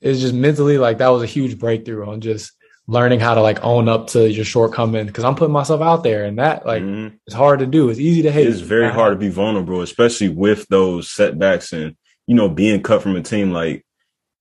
it's 0.02 0.20
just 0.20 0.34
mentally 0.34 0.78
like 0.78 0.98
that 0.98 1.08
was 1.08 1.24
a 1.24 1.28
huge 1.28 1.58
breakthrough 1.58 2.08
on 2.10 2.22
just 2.22 2.52
learning 2.88 3.20
how 3.20 3.36
to 3.36 3.42
like 3.42 3.64
own 3.64 3.90
up 3.90 4.08
to 4.08 4.32
your 4.32 4.46
shortcoming 4.46 5.06
because 5.06 5.26
I'm 5.26 5.36
putting 5.36 5.54
myself 5.54 5.82
out 5.82 6.04
there 6.04 6.24
and 6.24 6.40
that 6.40 6.66
like 6.66 6.82
mm-hmm. 6.82 7.16
it's 7.26 7.36
hard 7.36 7.60
to 7.60 7.66
do. 7.66 7.90
It's 7.90 8.00
easy 8.00 8.22
to 8.24 8.32
hate. 8.32 8.48
It's 8.48 8.62
very 8.62 8.92
hard 8.92 9.14
to 9.14 9.20
be 9.20 9.30
vulnerable, 9.30 9.82
especially 9.82 10.30
with 10.30 10.68
those 10.70 11.12
setbacks 11.12 11.74
and 11.74 11.96
you 12.28 12.36
know 12.36 12.50
being 12.50 12.82
cut 12.82 13.02
from 13.02 13.16
a 13.16 13.22
team. 13.22 13.52
Like 13.52 13.86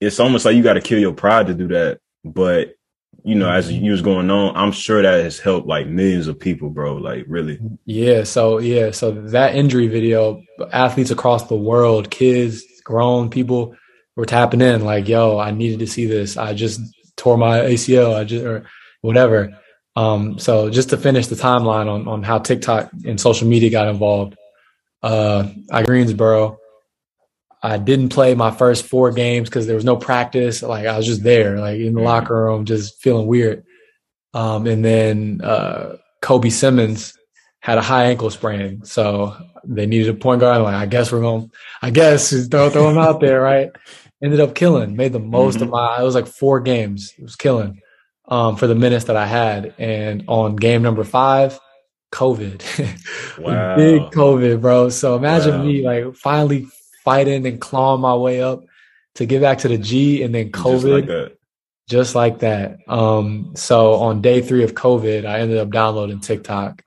it's 0.01 0.21
almost 0.21 0.45
like 0.45 0.57
you 0.57 0.63
got 0.63 0.75
to 0.75 0.81
kill 0.81 1.01
your 1.01 1.13
pride 1.13 1.49
to 1.49 1.55
do 1.55 1.69
that. 1.69 1.99
But 2.25 2.75
you 3.25 3.35
know, 3.35 3.51
as 3.51 3.73
you 3.73 3.91
was 3.91 4.03
going 4.03 4.31
on, 4.31 4.57
I'm 4.57 4.71
sure 4.71 5.03
that 5.03 5.25
has 5.25 5.41
helped 5.41 5.67
like 5.67 5.89
millions 5.89 6.29
of 6.29 6.39
people, 6.39 6.71
bro. 6.71 6.95
Like 6.95 7.25
really. 7.27 7.59
Yeah. 7.85 8.23
So 8.23 8.59
yeah. 8.59 8.93
So 8.93 9.11
that 9.11 9.57
injury 9.57 9.89
video, 9.89 10.43
athletes 10.73 11.11
across 11.11 11.49
the 11.49 11.57
world, 11.57 12.11
kids, 12.11 12.63
grown 12.85 13.29
people 13.29 13.77
were 14.15 14.27
tapping 14.27 14.61
in 14.61 14.85
like, 14.85 15.09
yo, 15.09 15.39
I 15.39 15.51
needed 15.51 15.81
to 15.81 15.89
see 15.89 16.07
this. 16.07 16.37
I 16.37 16.55
just 16.55 16.81
tore 17.17 17.37
my 17.37 17.61
ACL. 17.61 18.15
I 18.15 18.25
just 18.25 18.45
or 18.45 18.67
whatever. 19.01 19.59
Um, 19.95 20.39
so 20.39 20.69
just 20.69 20.91
to 20.91 20.97
finish 20.97 21.27
the 21.29 21.37
timeline 21.37 21.89
on 21.89 22.07
on 22.09 22.23
how 22.23 22.39
TikTok 22.39 22.91
and 23.05 23.21
social 23.21 23.49
media 23.49 23.71
got 23.71 23.89
involved, 23.89 24.37
uh, 25.03 25.49
I 25.71 25.83
Greensboro 25.83 26.59
I 27.67 27.79
didn't 27.79 28.11
play 28.11 28.35
my 28.37 28.53
first 28.53 28.87
four 28.87 29.11
games 29.11 29.49
because 29.49 29.67
there 29.67 29.75
was 29.75 29.85
no 29.85 29.97
practice. 29.97 30.63
Like 30.63 30.87
I 30.87 30.97
was 30.97 31.05
just 31.05 31.25
there, 31.25 31.59
like 31.59 31.81
in 31.81 31.95
the 31.95 31.99
mm-hmm. 31.99 32.07
locker 32.07 32.45
room, 32.45 32.65
just 32.65 33.03
feeling 33.03 33.27
weird. 33.27 33.65
Um, 34.35 34.69
and 34.69 34.85
then 34.85 35.41
uh, 35.43 35.97
Kobe 36.23 36.51
Simmons 36.51 37.19
had 37.59 37.79
a 37.79 37.83
high 37.83 38.05
ankle 38.05 38.31
sprain, 38.31 38.85
so 38.85 39.37
they 39.65 39.87
needed 39.87 40.09
a 40.09 40.15
point 40.15 40.43
guard. 40.43 40.59
I'm 40.59 40.63
like, 40.63 40.75
I 40.75 40.87
guess 40.87 41.11
we're 41.11 41.23
going. 41.23 41.51
I 41.83 41.91
guess 41.91 42.31
throw 42.47 42.71
throw 42.71 42.89
him 42.89 42.99
out 42.99 43.21
there, 43.21 43.41
right? 43.41 43.71
Ended 44.23 44.41
up 44.41 44.55
killing. 44.55 44.97
Made 44.97 45.13
the 45.13 45.19
most 45.19 45.57
mm-hmm. 45.57 45.65
of 45.65 45.71
my. 45.71 46.01
It 46.01 46.05
was 46.05 46.15
like 46.15 46.27
four 46.27 46.61
games. 46.61 47.13
It 47.19 47.23
was 47.23 47.37
killing 47.37 47.81
um, 48.29 48.57
for 48.57 48.67
the 48.67 48.75
minutes 48.75 49.07
that 49.07 49.17
I 49.17 49.27
had. 49.27 49.75
And 49.79 50.25
on 50.29 50.57
game 50.57 50.83
number 50.83 51.05
five, 51.05 51.59
COVID. 52.13 52.63
Wow. 53.39 53.77
Big 53.77 54.01
COVID, 54.01 54.63
bro. 54.63 54.89
So 54.89 55.15
imagine 55.15 55.59
wow. 55.59 55.65
me 55.65 55.85
like 55.85 56.17
finally 56.17 56.69
fighting 57.05 57.47
and 57.47 57.61
clawing 57.61 58.01
my 58.01 58.15
way 58.15 58.41
up 58.41 58.65
to 59.17 59.27
get 59.27 59.43
back 59.43 59.59
to 59.59 59.69
the 59.69 59.77
G 59.77 60.23
and 60.23 60.35
then 60.35 60.51
COVID. 60.51 60.73
Just 60.73 60.85
like 60.87 61.07
that. 61.07 61.33
Just 61.87 62.15
like 62.15 62.39
that. 62.39 62.79
Um, 62.89 63.53
so 63.57 63.97
on 63.97 64.23
day 64.23 64.41
three 64.41 64.65
of 64.65 64.75
COVID, 64.75 65.27
I 65.27 65.41
ended 65.41 65.59
up 65.59 65.69
downloading 65.71 66.21
TikTok. 66.21 66.83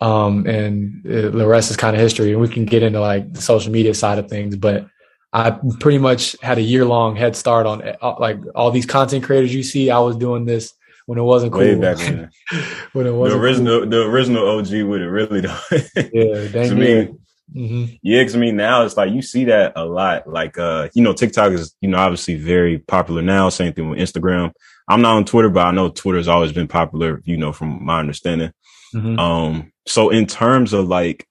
Um, 0.00 0.46
and 0.46 1.02
the 1.02 1.46
rest 1.48 1.72
is 1.72 1.76
kind 1.76 1.96
of 1.96 2.00
history. 2.00 2.30
And 2.30 2.40
we 2.40 2.48
can 2.48 2.64
get 2.64 2.84
into 2.84 3.00
like 3.00 3.32
the 3.32 3.42
social 3.42 3.72
media 3.72 3.94
side 3.94 4.20
of 4.20 4.30
things, 4.30 4.54
but 4.54 4.86
I 5.32 5.58
pretty 5.80 5.98
much 5.98 6.36
had 6.40 6.58
a 6.58 6.62
year 6.62 6.84
long 6.84 7.16
head 7.16 7.36
start 7.36 7.66
on 7.66 7.82
uh, 7.82 8.14
like 8.18 8.38
all 8.54 8.70
these 8.70 8.86
content 8.86 9.24
creators 9.24 9.54
you 9.54 9.62
see. 9.62 9.90
I 9.90 9.98
was 9.98 10.16
doing 10.16 10.46
this 10.46 10.72
when 11.06 11.18
it 11.18 11.22
wasn't 11.22 11.52
cool. 11.52 11.60
Way 11.60 11.74
back 11.74 11.98
then. 11.98 12.30
when 12.92 13.06
it 13.06 13.12
wasn't 13.12 13.40
the 13.40 13.46
original, 13.46 13.80
cool. 13.80 13.90
the 13.90 14.02
original 14.04 14.48
OG 14.48 14.68
with 14.88 15.02
it 15.02 15.08
really 15.08 15.40
though. 15.40 15.60
yeah, 15.96 16.48
dang 16.48 16.68
to 16.70 16.74
me, 16.74 17.08
Mm-hmm. 17.54 17.94
Yeah, 18.02 18.20
because 18.20 18.36
I 18.36 18.38
mean 18.38 18.56
now 18.56 18.84
it's 18.84 18.96
like 18.96 19.10
you 19.10 19.22
see 19.22 19.44
that 19.44 19.72
a 19.76 19.84
lot. 19.84 20.28
Like 20.28 20.58
uh, 20.58 20.88
you 20.94 21.02
know, 21.02 21.12
TikTok 21.12 21.52
is 21.52 21.74
you 21.80 21.88
know 21.88 21.98
obviously 21.98 22.34
very 22.34 22.78
popular 22.78 23.22
now. 23.22 23.48
Same 23.48 23.72
thing 23.72 23.88
with 23.90 23.98
Instagram. 23.98 24.52
I'm 24.88 25.00
not 25.00 25.16
on 25.16 25.24
Twitter, 25.24 25.48
but 25.48 25.66
I 25.66 25.70
know 25.70 25.88
Twitter 25.88 26.18
has 26.18 26.28
always 26.28 26.52
been 26.52 26.68
popular. 26.68 27.22
You 27.24 27.36
know, 27.36 27.52
from 27.52 27.84
my 27.84 28.00
understanding. 28.00 28.52
Mm-hmm. 28.94 29.18
Um, 29.18 29.72
so 29.86 30.10
in 30.10 30.26
terms 30.26 30.72
of 30.72 30.88
like 30.88 31.26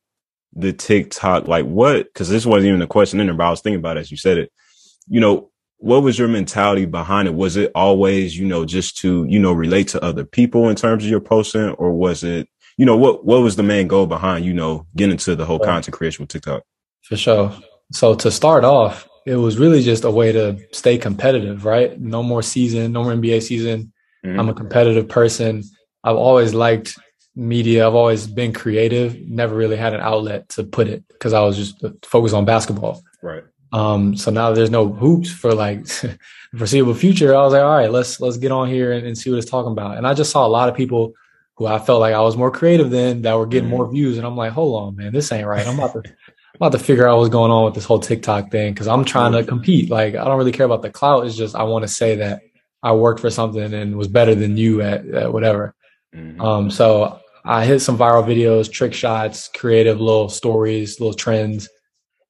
the 0.58 0.74
TikTok, 0.74 1.48
like 1.48 1.66
what? 1.66 2.06
Because 2.06 2.30
this 2.30 2.46
wasn't 2.46 2.70
even 2.70 2.82
a 2.82 2.88
question 2.88 3.20
in 3.20 3.28
there, 3.28 3.36
but 3.36 3.46
I 3.46 3.50
was 3.50 3.62
thinking 3.62 3.80
about 3.80 3.98
it 3.98 4.02
as 4.02 4.12
you 4.12 4.18
said 4.18 4.38
it. 4.38 4.52
You 5.08 5.20
know, 5.20 5.52
what 5.78 6.04
was 6.04 6.18
your 6.18 6.28
mentality 6.28 6.86
behind 6.86 7.28
it? 7.28 7.36
Was 7.36 7.56
it 7.56 7.72
always, 7.76 8.38
you 8.38 8.46
know, 8.46 8.66
just 8.66 8.98
to, 9.00 9.26
you 9.30 9.40
know, 9.40 9.54
relate 9.54 9.90
to 9.90 10.04
other 10.04 10.26
people 10.26 10.70
in 10.70 10.76
terms 10.76 11.04
of 11.04 11.10
your 11.10 11.20
posting, 11.20 11.70
or 11.72 11.92
was 11.94 12.24
it 12.24 12.50
you 12.78 12.86
know, 12.86 12.96
what 12.96 13.26
what 13.26 13.42
was 13.42 13.56
the 13.56 13.64
main 13.64 13.88
goal 13.88 14.06
behind, 14.06 14.46
you 14.46 14.54
know, 14.54 14.86
getting 14.96 15.14
into 15.14 15.36
the 15.36 15.46
whole 15.46 15.60
content 15.60 15.96
creation 15.96 16.24
with 16.24 16.30
TikTok? 16.30 16.64
For 17.02 17.18
sure. 17.18 17.52
So 17.92 18.14
to 18.16 18.32
start 18.32 18.64
off, 18.64 19.08
it 19.26 19.36
was 19.36 19.58
really 19.58 19.82
just 19.82 20.04
a 20.04 20.12
way 20.12 20.32
to 20.32 20.60
stay 20.72 20.98
competitive, 20.98 21.66
right? 21.66 22.00
No 22.00 22.22
more 22.22 22.44
season, 22.44 22.92
no 22.92 23.04
more 23.04 23.14
NBA 23.14 23.42
season. 23.42 23.92
Mm-hmm. 24.24 24.40
I'm 24.40 24.50
a 24.50 24.54
competitive 24.54 25.10
person. 25.10 25.64
I've 26.04 26.16
always 26.16 26.54
liked 26.54 26.98
media. 27.38 27.88
I've 27.88 27.96
always 27.96 28.28
been 28.28 28.52
creative. 28.52 29.20
Never 29.22 29.56
really 29.56 29.78
had 29.78 29.94
an 29.94 30.02
outlet 30.02 30.50
to 30.50 30.64
put 30.64 30.88
it 30.88 31.08
because 31.08 31.34
I 31.34 31.42
was 31.42 31.56
just 31.56 31.84
focused 32.04 32.36
on 32.36 32.46
basketball. 32.46 33.02
Right. 33.22 33.44
Um, 33.72 34.16
so 34.18 34.32
now 34.32 34.52
there's 34.54 34.72
no 34.72 34.90
hoops 34.90 35.32
for 35.32 35.54
like 35.54 35.86
the 35.86 36.18
foreseeable 36.58 36.96
future. 36.96 37.36
I 37.36 37.44
was 37.44 37.54
like, 37.54 37.62
all 37.62 37.78
right, 37.78 37.92
let's 37.92 38.20
let's 38.20 38.38
get 38.38 38.52
on 38.52 38.70
here 38.70 38.92
and, 38.92 39.06
and 39.06 39.18
see 39.18 39.30
what 39.30 39.38
it's 39.38 39.50
talking 39.50 39.72
about. 39.72 39.98
And 39.98 40.08
I 40.08 40.14
just 40.14 40.32
saw 40.32 40.46
a 40.46 40.50
lot 40.50 40.68
of 40.68 40.76
people 40.76 41.14
who 41.56 41.68
I 41.68 41.80
felt 41.80 42.00
like 42.00 42.14
I 42.14 42.22
was 42.22 42.38
more 42.38 42.52
creative 42.52 42.90
than 42.90 43.22
that 43.24 43.38
were 43.38 43.46
getting 43.46 43.70
mm-hmm. 43.70 43.78
more 43.78 43.92
views. 43.92 44.18
And 44.18 44.26
I'm 44.26 44.38
like, 44.38 44.52
hold 44.52 44.82
on, 44.82 44.96
man, 44.96 45.14
this 45.14 45.32
ain't 45.32 45.48
right. 45.48 45.66
I'm 45.66 45.78
about 45.78 45.94
to 45.94 46.00
I'm 46.60 46.68
about 46.68 46.78
to 46.78 46.84
figure 46.84 47.08
out 47.08 47.18
what's 47.18 47.30
going 47.30 47.52
on 47.52 47.66
with 47.66 47.76
this 47.76 47.86
whole 47.86 48.00
TikTok 48.00 48.50
thing 48.50 48.74
because 48.74 48.88
I'm 48.88 49.06
trying 49.06 49.34
to 49.34 49.44
compete. 49.44 49.92
Like 49.92 50.16
I 50.16 50.24
don't 50.24 50.38
really 50.38 50.52
care 50.52 50.66
about 50.66 50.82
the 50.82 50.90
clout. 50.90 51.28
It's 51.28 51.36
just 51.36 51.56
I 51.56 51.64
want 51.64 51.84
to 51.84 51.88
say 51.88 52.16
that 52.16 52.42
I 52.82 52.94
worked 52.94 53.20
for 53.20 53.30
something 53.30 53.74
and 53.74 53.96
was 53.96 54.08
better 54.08 54.34
than 54.34 54.58
you 54.58 54.82
at, 54.82 55.06
at 55.08 55.34
whatever. 55.34 55.76
Mm-hmm. 56.16 56.42
Um, 56.42 56.72
so 56.72 57.20
I 57.48 57.66
hit 57.66 57.80
some 57.80 57.98
viral 57.98 58.26
videos, 58.26 58.72
trick 58.72 58.94
shots, 58.94 59.50
creative 59.56 60.02
little 60.02 60.30
stories, 60.30 61.00
little 61.00 61.14
trends. 61.14 61.70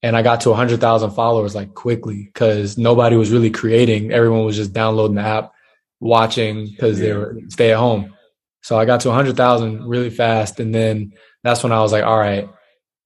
And 0.03 0.15
I 0.15 0.21
got 0.21 0.41
to 0.41 0.49
100,000 0.49 1.11
followers 1.11 1.55
like 1.55 1.73
quickly 1.73 2.29
because 2.31 2.77
nobody 2.77 3.15
was 3.15 3.31
really 3.31 3.49
creating. 3.49 4.11
Everyone 4.11 4.45
was 4.45 4.55
just 4.55 4.73
downloading 4.73 5.15
the 5.15 5.23
app, 5.23 5.53
watching 5.99 6.67
because 6.67 6.99
they 6.99 7.13
were 7.13 7.39
stay 7.49 7.71
at 7.71 7.79
home. 7.79 8.13
So 8.61 8.77
I 8.77 8.85
got 8.85 8.99
to 9.01 9.07
100,000 9.07 9.85
really 9.85 10.11
fast. 10.11 10.59
And 10.59 10.73
then 10.73 11.13
that's 11.43 11.63
when 11.63 11.71
I 11.71 11.81
was 11.81 11.91
like, 11.91 12.03
all 12.03 12.19
right, 12.19 12.47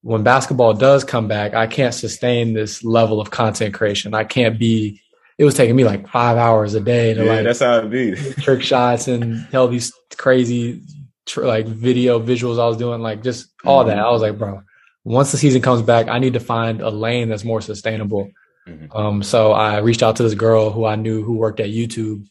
when 0.01 0.23
basketball 0.23 0.73
does 0.73 1.03
come 1.03 1.27
back, 1.27 1.53
I 1.53 1.67
can't 1.67 1.93
sustain 1.93 2.53
this 2.53 2.83
level 2.83 3.21
of 3.21 3.31
content 3.31 3.73
creation. 3.73 4.13
I 4.13 4.23
can't 4.23 4.59
be, 4.59 4.99
it 5.37 5.45
was 5.45 5.53
taking 5.53 5.75
me 5.75 5.85
like 5.85 6.09
five 6.09 6.37
hours 6.37 6.73
a 6.73 6.81
day 6.81 7.13
to 7.13 7.23
yeah, 7.23 7.31
like, 7.31 7.43
that's 7.43 7.59
how 7.59 7.79
it 7.79 7.89
be. 7.89 8.15
trick 8.41 8.61
shots 8.61 9.07
and 9.07 9.47
tell 9.51 9.67
these 9.67 9.93
crazy, 10.17 10.81
tr- 11.25 11.45
like 11.45 11.67
video 11.67 12.19
visuals 12.19 12.59
I 12.59 12.67
was 12.67 12.77
doing, 12.77 13.01
like 13.01 13.23
just 13.23 13.51
all 13.65 13.81
mm-hmm. 13.81 13.89
that. 13.89 13.99
I 13.99 14.09
was 14.09 14.21
like, 14.21 14.37
bro, 14.37 14.61
once 15.03 15.31
the 15.31 15.37
season 15.37 15.61
comes 15.61 15.81
back, 15.81 16.07
I 16.07 16.19
need 16.19 16.33
to 16.33 16.39
find 16.39 16.81
a 16.81 16.89
lane 16.89 17.29
that's 17.29 17.43
more 17.43 17.61
sustainable. 17.61 18.29
Mm-hmm. 18.67 18.95
Um, 18.95 19.23
so 19.23 19.53
I 19.53 19.79
reached 19.79 20.03
out 20.03 20.17
to 20.17 20.23
this 20.23 20.35
girl 20.35 20.71
who 20.71 20.85
I 20.85 20.95
knew 20.95 21.23
who 21.23 21.33
worked 21.33 21.59
at 21.59 21.69
YouTube 21.69 22.25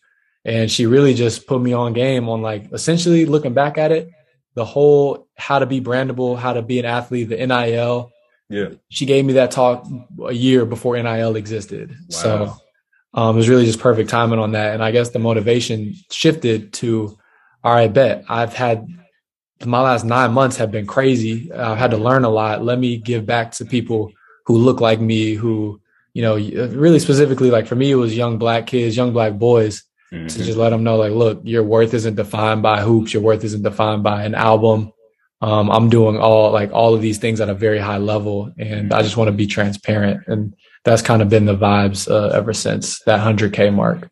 and 0.45 0.71
she 0.71 0.87
really 0.87 1.15
just 1.15 1.47
put 1.47 1.61
me 1.61 1.73
on 1.73 1.93
game 1.93 2.29
on 2.29 2.43
like 2.43 2.73
essentially 2.73 3.27
looking 3.27 3.53
back 3.53 3.79
at 3.79 3.93
it, 3.93 4.11
the 4.55 4.65
whole 4.65 5.29
how 5.37 5.59
to 5.59 5.67
be 5.67 5.81
brandable, 5.81 6.39
how 6.39 6.53
to 6.53 6.63
be 6.63 6.79
an 6.79 6.87
athlete, 6.87 7.29
the 7.29 7.47
NIL. 7.47 8.11
Yeah. 8.49 8.71
She 8.89 9.07
gave 9.07 9.25
me 9.25 9.35
that 9.35 9.51
talk 9.51 9.87
a 10.27 10.33
year 10.33 10.65
before 10.65 11.01
NIL 11.01 11.37
existed. 11.37 11.91
Wow. 11.91 11.97
So 12.09 12.57
um, 13.15 13.37
it 13.37 13.39
was 13.39 13.49
really 13.49 13.67
just 13.67 13.81
perfect 13.81 14.11
timing 14.11 14.39
on 14.39 14.53
that. 14.53 14.75
And 14.75 14.83
I 14.83 14.91
guess 14.91 15.11
the 15.11 15.19
motivation 15.19 15.95
shifted 16.11 16.73
to, 16.75 17.17
all 17.63 17.75
right, 17.75 17.93
bet 17.93 18.25
I've 18.29 18.55
had 18.55 18.89
my 19.65 19.81
last 19.81 20.05
nine 20.05 20.33
months 20.33 20.57
have 20.57 20.71
been 20.71 20.87
crazy. 20.87 21.53
I've 21.53 21.79
had 21.79 21.91
to 21.91 21.99
learn 21.99 22.25
a 22.25 22.31
lot. 22.31 22.65
Let 22.65 22.79
me 22.79 22.97
give 22.97 23.27
back 23.27 23.53
to 23.53 23.65
people 23.65 24.13
who 24.47 24.57
look 24.57 24.81
like 24.81 25.01
me, 25.01 25.35
who, 25.35 25.81
you 26.15 26.23
know, 26.23 26.37
really 26.37 26.99
specifically, 26.99 27.51
like 27.51 27.67
for 27.67 27.77
me, 27.77 27.91
it 27.91 27.97
was 27.97 28.17
young 28.17 28.39
black 28.39 28.67
kids, 28.67 28.97
young 28.97 29.13
black 29.13 29.35
boys 29.35 29.85
mm-hmm. 30.13 30.27
to 30.27 30.45
just 30.45 30.57
let 30.59 30.71
them 30.71 30.83
know, 30.83 30.97
like, 30.97 31.13
look, 31.13 31.41
your 31.45 31.63
worth 31.63 31.95
isn't 31.95 32.17
defined 32.17 32.63
by 32.63 32.81
hoops. 32.81 33.13
Your 33.13 33.23
worth 33.23 33.45
isn't 33.45 33.63
defined 33.63 34.03
by 34.03 34.25
an 34.25 34.35
album. 34.35 34.93
Um, 35.43 35.71
I'm 35.71 35.89
doing 35.89 36.19
all 36.19 36.51
like 36.53 36.71
all 36.73 36.95
of 36.95 37.01
these 37.01 37.19
things 37.19 37.41
at 37.41 37.49
a 37.49 37.55
very 37.55 37.79
high 37.79 37.97
level, 37.97 38.53
and 38.59 38.93
I 38.93 39.03
just 39.03 39.17
want 39.17 39.29
to 39.29 39.33
be 39.33 39.47
transparent. 39.47 40.27
And 40.27 40.55
that's 40.85 41.01
kind 41.01 41.23
of 41.23 41.31
been 41.31 41.47
the 41.47 41.57
vibes 41.57 42.11
uh, 42.11 42.29
ever 42.37 42.53
since 42.53 43.01
that 43.05 43.21
100k 43.21 43.73
mark. 43.73 44.11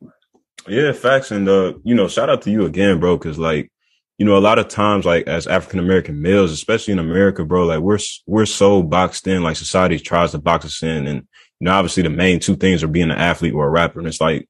Yeah, 0.67 0.93
facts, 0.93 1.31
and 1.31 1.49
uh, 1.49 1.75
you 1.85 1.95
know, 1.95 2.09
shout 2.09 2.29
out 2.29 2.43
to 2.43 2.51
you 2.51 2.67
again, 2.67 3.01
bro, 3.01 3.17
because 3.17 3.39
like 3.39 3.71
you 4.19 4.27
know, 4.27 4.37
a 4.37 4.41
lot 4.41 4.59
of 4.59 4.69
times, 4.69 5.05
like 5.05 5.27
as 5.29 5.47
African 5.47 5.79
American 5.79 6.21
males, 6.21 6.51
especially 6.51 6.93
in 6.93 6.99
America, 6.99 7.45
bro, 7.45 7.67
like 7.67 7.81
we're 7.81 7.99
we're 8.27 8.47
so 8.47 8.83
boxed 8.83 9.27
in. 9.27 9.43
Like 9.43 9.57
society 9.57 9.99
tries 9.99 10.33
to 10.33 10.39
box 10.39 10.65
us 10.65 10.83
in, 10.83 11.07
and 11.07 11.27
you 11.61 11.65
know, 11.65 11.73
obviously 11.73 12.03
the 12.03 12.11
main 12.11 12.41
two 12.41 12.57
things 12.57 12.83
are 12.83 12.89
being 12.89 13.11
an 13.11 13.19
athlete 13.19 13.55
or 13.55 13.67
a 13.67 13.71
rapper. 13.71 14.01
And 14.01 14.09
it's 14.09 14.21
like 14.21 14.49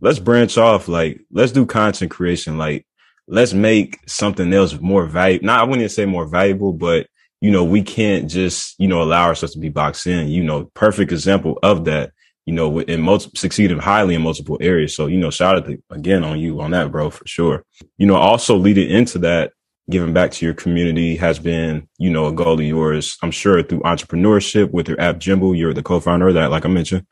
let's 0.00 0.18
branch 0.18 0.58
off. 0.58 0.88
Like, 0.88 1.20
let's 1.30 1.52
do 1.52 1.66
content 1.66 2.10
creation. 2.10 2.58
Like, 2.58 2.86
let's 3.26 3.52
make 3.52 3.98
something 4.08 4.52
else 4.52 4.78
more 4.80 5.06
valuable. 5.06 5.46
Not, 5.46 5.60
I 5.60 5.64
wouldn't 5.64 5.90
say 5.90 6.06
more 6.06 6.26
valuable, 6.26 6.72
but 6.72 7.06
you 7.40 7.50
know, 7.50 7.64
we 7.64 7.82
can't 7.82 8.28
just, 8.28 8.78
you 8.78 8.86
know, 8.86 9.02
allow 9.02 9.26
ourselves 9.26 9.54
to 9.54 9.60
be 9.60 9.70
boxed 9.70 10.06
in, 10.06 10.28
you 10.28 10.44
know, 10.44 10.70
perfect 10.74 11.10
example 11.10 11.58
of 11.62 11.86
that, 11.86 12.12
you 12.50 12.56
know, 12.56 12.80
in 12.80 13.00
most 13.00 13.38
succeeding 13.38 13.78
highly 13.78 14.16
in 14.16 14.22
multiple 14.22 14.58
areas. 14.60 14.92
So, 14.96 15.06
you 15.06 15.18
know, 15.18 15.30
shout 15.30 15.56
out 15.56 15.66
to, 15.66 15.80
again 15.90 16.24
on 16.24 16.40
you 16.40 16.60
on 16.60 16.72
that, 16.72 16.90
bro, 16.90 17.08
for 17.08 17.24
sure. 17.24 17.64
You 17.96 18.08
know, 18.08 18.16
also 18.16 18.56
leading 18.56 18.90
into 18.90 19.20
that, 19.20 19.52
giving 19.88 20.12
back 20.12 20.32
to 20.32 20.44
your 20.44 20.54
community 20.54 21.14
has 21.14 21.38
been, 21.38 21.86
you 21.98 22.10
know, 22.10 22.26
a 22.26 22.32
goal 22.32 22.54
of 22.54 22.66
yours. 22.66 23.16
I'm 23.22 23.30
sure 23.30 23.62
through 23.62 23.82
entrepreneurship 23.82 24.72
with 24.72 24.88
your 24.88 25.00
app 25.00 25.18
Jimble, 25.18 25.54
you're 25.54 25.72
the 25.72 25.84
co-founder 25.84 26.26
of 26.26 26.34
that, 26.34 26.50
like 26.50 26.64
I 26.64 26.68
mentioned. 26.68 27.06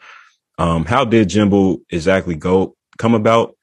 Um, 0.59 0.85
how 0.85 1.05
did 1.05 1.29
Jimble 1.29 1.83
exactly 1.89 2.35
go 2.35 2.75
come 2.99 3.15
about? 3.15 3.57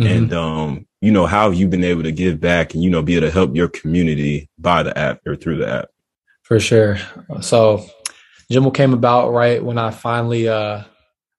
Mm-hmm. 0.00 0.12
And, 0.12 0.32
um, 0.32 0.86
you 1.00 1.12
know, 1.12 1.26
how 1.26 1.48
have 1.48 1.56
you 1.56 1.68
been 1.68 1.84
able 1.84 2.02
to 2.02 2.10
give 2.10 2.40
back 2.40 2.74
and, 2.74 2.82
you 2.82 2.90
know, 2.90 3.02
be 3.02 3.14
able 3.14 3.28
to 3.28 3.32
help 3.32 3.54
your 3.54 3.68
community 3.68 4.50
by 4.58 4.82
the 4.82 4.98
app 4.98 5.20
or 5.24 5.36
through 5.36 5.58
the 5.58 5.68
app? 5.68 5.90
For 6.42 6.58
sure. 6.58 6.98
So 7.40 7.86
Jimble 8.50 8.72
came 8.72 8.94
about 8.94 9.30
right 9.30 9.64
when 9.64 9.78
I 9.78 9.92
finally, 9.92 10.48
uh, 10.48 10.82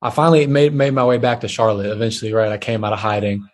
I 0.01 0.09
finally 0.09 0.47
made, 0.47 0.73
made 0.73 0.93
my 0.93 1.05
way 1.05 1.17
back 1.17 1.41
to 1.41 1.47
Charlotte 1.47 1.91
eventually, 1.91 2.33
right? 2.33 2.51
I 2.51 2.57
came 2.57 2.83
out 2.83 2.93
of 2.93 2.99
hiding. 2.99 3.47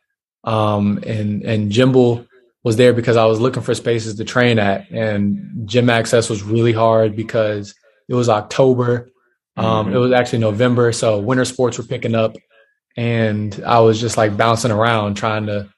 Um, 0.43 0.99
and, 1.05 1.43
and 1.43 1.71
Jimble 1.71 2.25
was 2.63 2.77
there 2.77 2.93
because 2.93 3.17
I 3.17 3.25
was 3.25 3.39
looking 3.39 3.63
for 3.63 3.75
spaces 3.75 4.15
to 4.15 4.23
train 4.23 4.59
at 4.59 4.89
and 4.91 5.67
gym 5.67 5.89
access 5.89 6.29
was 6.29 6.43
really 6.43 6.73
hard 6.73 7.15
because 7.15 7.75
it 8.07 8.13
was 8.13 8.29
October. 8.29 9.09
Um, 9.57 9.87
mm-hmm. 9.87 9.95
it 9.95 9.99
was 9.99 10.11
actually 10.11 10.39
November. 10.39 10.91
So 10.91 11.19
winter 11.19 11.45
sports 11.45 11.77
were 11.77 11.83
picking 11.83 12.15
up 12.15 12.35
and 12.95 13.61
I 13.65 13.79
was 13.79 13.99
just 13.99 14.17
like 14.17 14.37
bouncing 14.37 14.71
around 14.71 15.15
trying 15.15 15.47
to, 15.47 15.69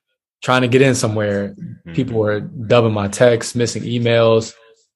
trying 0.43 0.61
to 0.61 0.67
get 0.67 0.81
in 0.81 0.95
somewhere. 0.95 1.49
Mm-hmm. 1.49 1.93
People 1.93 2.19
were 2.19 2.41
dubbing 2.41 2.93
my 2.93 3.07
texts, 3.07 3.55
missing 3.55 3.83
emails. 3.83 4.53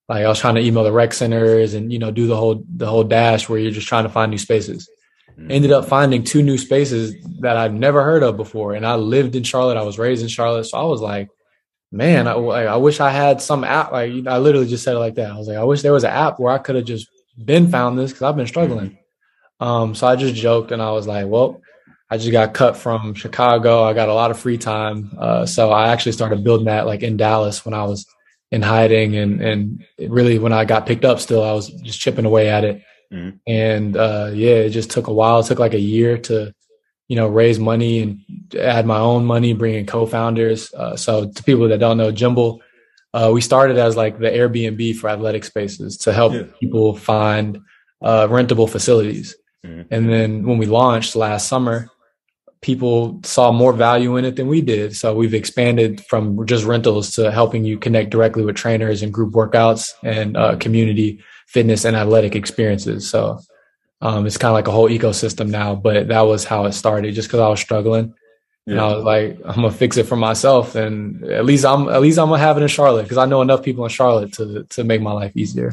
Like 0.08 0.26
I 0.26 0.28
was 0.28 0.40
trying 0.40 0.56
to 0.56 0.62
email 0.62 0.84
the 0.84 0.92
rec 0.92 1.14
centers 1.14 1.74
and, 1.74 1.92
you 1.92 2.00
know, 2.00 2.12
do 2.12 2.28
the 2.28 2.36
whole, 2.36 2.64
the 2.76 2.86
whole 2.86 3.04
dash 3.04 3.50
where 3.50 3.60
you're 3.60 3.72
just 3.72 3.88
trying 3.88 4.04
to 4.04 4.10
find 4.10 4.30
new 4.30 4.38
spaces. 4.38 4.88
Ended 5.38 5.72
up 5.72 5.86
finding 5.86 6.24
two 6.24 6.44
new 6.44 6.58
spaces 6.58 7.16
that 7.40 7.58
I've 7.58 7.74
never 7.74 8.04
heard 8.04 8.24
of 8.24 8.38
before. 8.38 8.74
And 8.74 8.86
I 8.86 8.96
lived 8.96 9.36
in 9.36 9.44
Charlotte. 9.44 9.78
I 9.78 9.84
was 9.84 10.00
raised 10.00 10.22
in 10.22 10.28
Charlotte. 10.28 10.66
So 10.66 10.78
I 10.78 10.84
was 10.84 11.02
like, 11.02 11.30
man, 11.92 12.28
I, 12.28 12.34
I 12.34 12.76
wish 12.78 13.00
I 13.00 13.10
had 13.10 13.42
some 13.42 13.64
app. 13.64 13.92
Like 13.92 14.12
I 14.28 14.38
literally 14.38 14.68
just 14.68 14.84
said 14.84 14.96
it 14.96 15.00
like 15.00 15.16
that. 15.16 15.32
I 15.32 15.38
was 15.38 15.48
like, 15.48 15.58
I 15.58 15.64
wish 15.64 15.82
there 15.82 15.94
was 15.94 16.04
an 16.04 16.12
app 16.12 16.40
where 16.40 16.54
I 16.54 16.58
could 16.58 16.76
have 16.76 16.86
just 16.86 17.08
been 17.44 17.70
found 17.70 17.98
this 17.98 18.12
because 18.12 18.24
I've 18.24 18.36
been 18.36 18.48
struggling. 18.48 18.98
Um, 19.60 19.96
so 19.96 20.08
I 20.08 20.16
just 20.16 20.36
joked 20.36 20.72
and 20.72 20.82
I 20.82 20.92
was 20.92 21.08
like, 21.08 21.28
well, 21.28 21.62
I 22.10 22.18
just 22.18 22.32
got 22.32 22.54
cut 22.54 22.78
from 22.78 23.14
Chicago. 23.14 23.84
I 23.84 23.94
got 23.94 24.10
a 24.10 24.14
lot 24.14 24.32
of 24.32 24.40
free 24.40 24.58
time. 24.58 25.12
Uh, 25.18 25.46
so 25.46 25.72
I 25.72 25.92
actually 25.92 26.12
started 26.12 26.44
building 26.44 26.66
that 26.66 26.86
like 26.86 27.02
in 27.02 27.18
Dallas 27.18 27.64
when 27.64 27.74
I 27.74 27.86
was 27.86 28.06
in 28.52 28.62
hiding 28.62 29.16
and, 29.16 29.42
and 29.42 29.84
really 30.00 30.38
when 30.38 30.54
I 30.54 30.66
got 30.66 30.86
picked 30.86 31.06
up 31.06 31.20
still, 31.20 31.44
I 31.44 31.54
was 31.54 31.70
just 31.70 32.00
chipping 32.00 32.26
away 32.26 32.50
at 32.50 32.64
it. 32.64 32.84
Mm-hmm. 33.14 33.38
And, 33.48 33.96
uh, 33.96 34.32
yeah, 34.34 34.56
it 34.56 34.70
just 34.70 34.90
took 34.90 35.08
a 35.08 35.14
while. 35.14 35.40
It 35.40 35.46
took 35.46 35.60
like 35.60 35.76
a 35.76 35.80
year 35.80 36.18
to, 36.18 36.54
you 37.08 37.16
know, 37.16 37.28
raise 37.28 37.60
money 37.60 38.02
and 38.02 38.22
add 38.60 38.86
my 38.86 38.98
own 38.98 39.24
money, 39.26 39.54
bring 39.54 39.76
in 39.76 39.86
co-founders. 39.86 40.74
Uh, 40.74 40.96
so 40.96 41.30
to 41.30 41.44
people 41.44 41.68
that 41.68 41.80
don't 41.80 41.98
know, 41.98 42.12
Jimble, 42.12 42.62
uh, 43.14 43.30
we 43.32 43.42
started 43.42 43.78
as 43.78 43.96
like 43.96 44.18
the 44.18 44.30
Airbnb 44.30 44.96
for 44.96 45.10
athletic 45.10 45.44
spaces 45.44 45.98
to 45.98 46.14
help 46.14 46.34
yeah. 46.34 46.44
people 46.60 46.96
find 46.96 47.60
uh, 48.02 48.28
rentable 48.28 48.70
facilities. 48.70 49.36
Mm-hmm. 49.64 49.94
And 49.94 50.10
then 50.10 50.48
when 50.48 50.58
we 50.58 50.66
launched 50.66 51.16
last 51.16 51.48
summer, 51.48 51.90
people 52.62 53.20
saw 53.24 53.52
more 53.52 53.74
value 53.74 54.18
in 54.18 54.26
it 54.26 54.38
than 54.38 54.48
we 54.48 54.62
did. 54.62 54.96
So 54.96 55.14
we've 55.14 55.34
expanded 55.34 56.04
from 56.06 56.46
just 56.48 56.66
rentals 56.66 57.12
to 57.16 57.32
helping 57.32 57.64
you 57.66 57.78
connect 57.78 58.10
directly 58.10 58.44
with 58.44 58.56
trainers 58.56 59.04
and 59.04 59.14
group 59.14 59.34
workouts 59.34 59.92
and 60.02 60.36
uh, 60.36 60.56
community 60.56 61.22
fitness 61.54 61.86
and 61.86 61.96
athletic 61.96 62.36
experiences. 62.36 63.10
So 63.10 63.40
um, 64.02 64.26
it's 64.26 64.38
kind 64.38 64.50
of 64.50 64.56
like 64.56 64.68
a 64.68 64.72
whole 64.72 64.90
ecosystem 64.90 65.50
now, 65.50 65.76
but 65.76 66.10
that 66.10 66.22
was 66.22 66.44
how 66.44 66.66
it 66.66 66.74
started 66.74 67.16
just 67.16 67.30
because 67.30 67.40
I 67.40 67.48
was 67.48 67.62
struggling. 67.62 68.14
Yeah. 68.66 68.74
And 68.74 68.82
I 68.82 68.96
was 68.96 69.04
like, 69.04 69.40
I'm 69.46 69.56
gonna 69.56 69.72
fix 69.72 69.98
it 69.98 70.06
for 70.06 70.16
myself, 70.16 70.76
and 70.76 71.24
at 71.26 71.44
least 71.44 71.66
I'm 71.66 71.90
at 71.90 72.02
least 72.02 72.18
I'm 72.18 72.30
gonna 72.30 72.42
have 72.42 72.58
it 72.58 72.62
in 72.62 72.70
Charlotte 72.70 73.04
because 73.04 73.18
I 73.18 73.26
know 73.26 73.42
enough 73.42 73.62
people 73.62 73.84
in 73.84 73.90
Charlotte 73.90 74.34
to 74.34 74.64
to 74.64 74.84
make 74.86 75.02
my 75.02 75.12
life 75.12 75.34
easier. 75.36 75.72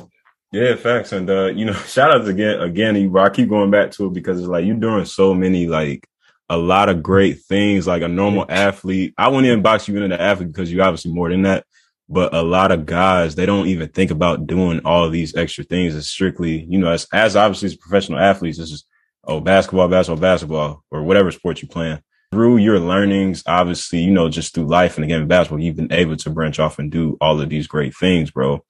Yeah, 0.52 0.74
facts, 0.74 1.12
and 1.12 1.30
uh, 1.30 1.46
you 1.46 1.64
know, 1.64 1.72
shout 1.86 2.10
outs 2.10 2.28
again, 2.28 2.60
again. 2.60 3.16
I 3.16 3.28
keep 3.28 3.48
going 3.48 3.70
back 3.70 3.92
to 3.92 4.06
it 4.06 4.12
because 4.12 4.40
it's 4.40 4.48
like 4.48 4.64
you're 4.64 4.74
doing 4.74 5.04
so 5.04 5.34
many 5.34 5.68
like 5.68 6.04
a 6.48 6.56
lot 6.56 6.88
of 6.88 7.00
great 7.00 7.40
things. 7.42 7.86
Like 7.86 8.02
a 8.02 8.08
normal 8.08 8.46
athlete, 8.48 9.14
I 9.16 9.28
wouldn't 9.28 9.46
even 9.46 9.62
box 9.62 9.86
you 9.86 9.94
into 9.96 10.08
the 10.08 10.20
athlete 10.20 10.48
because 10.48 10.72
you're 10.72 10.84
obviously 10.84 11.12
more 11.12 11.30
than 11.30 11.42
that. 11.42 11.64
But 12.12 12.34
a 12.34 12.42
lot 12.42 12.72
of 12.72 12.86
guys, 12.86 13.36
they 13.36 13.46
don't 13.46 13.68
even 13.68 13.88
think 13.88 14.10
about 14.10 14.48
doing 14.48 14.80
all 14.84 15.08
these 15.08 15.36
extra 15.36 15.62
things. 15.62 15.94
It's 15.94 16.08
strictly, 16.08 16.64
you 16.68 16.76
know, 16.76 16.90
as, 16.90 17.06
as 17.12 17.36
obviously 17.36 17.66
as 17.66 17.76
professional 17.76 18.18
athletes, 18.18 18.58
it's 18.58 18.70
just, 18.70 18.86
oh, 19.22 19.38
basketball, 19.38 19.86
basketball, 19.86 20.20
basketball, 20.20 20.84
or 20.90 21.04
whatever 21.04 21.30
sport 21.30 21.62
you 21.62 21.68
playing. 21.68 22.02
Through 22.32 22.58
your 22.58 22.80
learnings, 22.80 23.44
obviously, 23.46 24.00
you 24.00 24.10
know, 24.10 24.28
just 24.28 24.54
through 24.54 24.66
life 24.66 24.96
and 24.96 25.04
the 25.04 25.08
game 25.08 25.22
of 25.22 25.28
basketball, 25.28 25.60
you've 25.60 25.76
been 25.76 25.92
able 25.92 26.16
to 26.16 26.30
branch 26.30 26.58
off 26.58 26.80
and 26.80 26.90
do 26.90 27.16
all 27.20 27.40
of 27.40 27.48
these 27.48 27.68
great 27.68 27.94
things, 27.94 28.32
bro. 28.32 28.64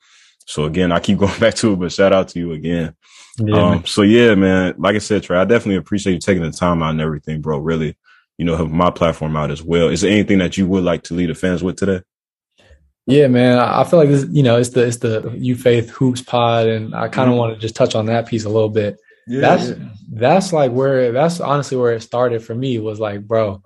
So 0.44 0.64
again, 0.64 0.92
I 0.92 1.00
keep 1.00 1.18
going 1.18 1.38
back 1.40 1.54
to 1.54 1.72
it, 1.72 1.76
but 1.76 1.92
shout 1.92 2.12
out 2.12 2.28
to 2.28 2.38
you 2.38 2.52
again. 2.52 2.94
Yeah, 3.38 3.70
um, 3.70 3.86
so 3.86 4.02
yeah, 4.02 4.34
man, 4.34 4.74
like 4.76 4.96
I 4.96 4.98
said, 4.98 5.22
Trey, 5.22 5.38
I 5.38 5.46
definitely 5.46 5.76
appreciate 5.76 6.12
you 6.12 6.18
taking 6.18 6.42
the 6.42 6.50
time 6.50 6.82
out 6.82 6.90
and 6.90 7.00
everything, 7.00 7.40
bro. 7.40 7.58
Really, 7.58 7.96
you 8.36 8.44
know, 8.44 8.56
helping 8.56 8.76
my 8.76 8.90
platform 8.90 9.34
out 9.36 9.50
as 9.50 9.62
well. 9.62 9.88
Is 9.88 10.02
there 10.02 10.10
anything 10.10 10.38
that 10.38 10.58
you 10.58 10.66
would 10.66 10.84
like 10.84 11.04
to 11.04 11.14
lead 11.14 11.30
the 11.30 11.34
fans 11.34 11.62
with 11.62 11.76
today? 11.76 12.02
Yeah, 13.10 13.28
man. 13.28 13.58
I 13.58 13.84
feel 13.84 13.98
like 13.98 14.08
this, 14.08 14.26
you 14.30 14.42
know, 14.42 14.58
it's 14.58 14.70
the 14.70 14.86
it's 14.86 14.98
the 14.98 15.34
You 15.36 15.56
Faith 15.56 15.90
Hoops 15.90 16.22
pod, 16.22 16.66
and 16.66 16.94
I 16.94 17.08
kind 17.08 17.28
of 17.28 17.32
mm-hmm. 17.32 17.38
want 17.38 17.54
to 17.54 17.60
just 17.60 17.74
touch 17.74 17.94
on 17.94 18.06
that 18.06 18.26
piece 18.26 18.44
a 18.44 18.48
little 18.48 18.68
bit. 18.68 18.98
Yeah, 19.26 19.40
that's 19.40 19.70
yeah. 19.70 19.88
that's 20.12 20.52
like 20.52 20.72
where 20.72 21.12
that's 21.12 21.40
honestly 21.40 21.76
where 21.76 21.92
it 21.92 22.02
started 22.02 22.42
for 22.42 22.54
me 22.54 22.78
was 22.78 23.00
like, 23.00 23.26
bro, 23.26 23.62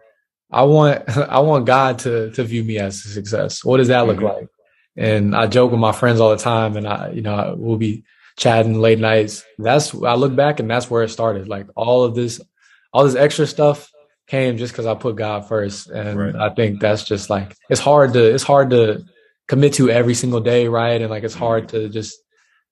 I 0.50 0.62
want 0.62 1.09
I 1.16 1.40
want 1.40 1.66
God 1.66 1.98
to 2.00 2.30
to 2.33 2.44
view 2.44 2.64
me 2.64 2.78
as 2.78 3.04
a 3.04 3.09
success. 3.09 3.64
What 3.64 3.78
does 3.78 3.88
that 3.88 4.07
look 4.07 4.16
mm-hmm. 4.16 4.26
like? 4.26 4.48
And 4.96 5.35
I 5.35 5.48
joke 5.48 5.72
with 5.72 5.80
my 5.80 5.92
friends 5.92 6.20
all 6.20 6.30
the 6.30 6.42
time, 6.42 6.76
and 6.76 6.87
I, 6.87 7.11
you 7.11 7.22
know, 7.22 7.57
we'll 7.59 7.78
be 7.78 8.04
chatting 8.37 8.80
late 8.80 8.98
nights. 8.98 9.44
That's 9.59 9.94
I 10.02 10.14
look 10.14 10.35
back 10.37 10.61
and 10.61 10.70
that's 10.70 10.90
where 10.90 11.02
it 11.02 11.11
started. 11.11 11.48
Like 11.48 11.66
all 11.76 12.04
of 12.04 12.14
this, 12.14 12.40
all 12.92 13.04
this 13.04 13.16
extra 13.16 13.46
stuff 13.46 13.90
came 14.26 14.57
just 14.57 14.72
because 14.72 14.87
I 14.87 14.94
put 14.94 15.16
God 15.16 15.48
first, 15.48 15.88
and 15.90 16.18
right. 16.18 16.37
I 16.37 16.50
think 16.50 16.80
that's 16.80 17.04
just 17.04 17.28
like 17.30 17.57
it's 17.68 17.80
hard 17.80 18.12
to 18.14 18.35
it's 18.35 18.44
hard 18.44 18.70
to 18.70 19.04
commit 19.48 19.74
to 19.74 19.90
every 19.90 20.14
single 20.14 20.40
day, 20.40 20.68
right? 20.68 21.00
And 21.00 21.11
like 21.11 21.24
it's 21.24 21.35
hard 21.35 21.68
to 21.70 21.88
just 21.88 22.16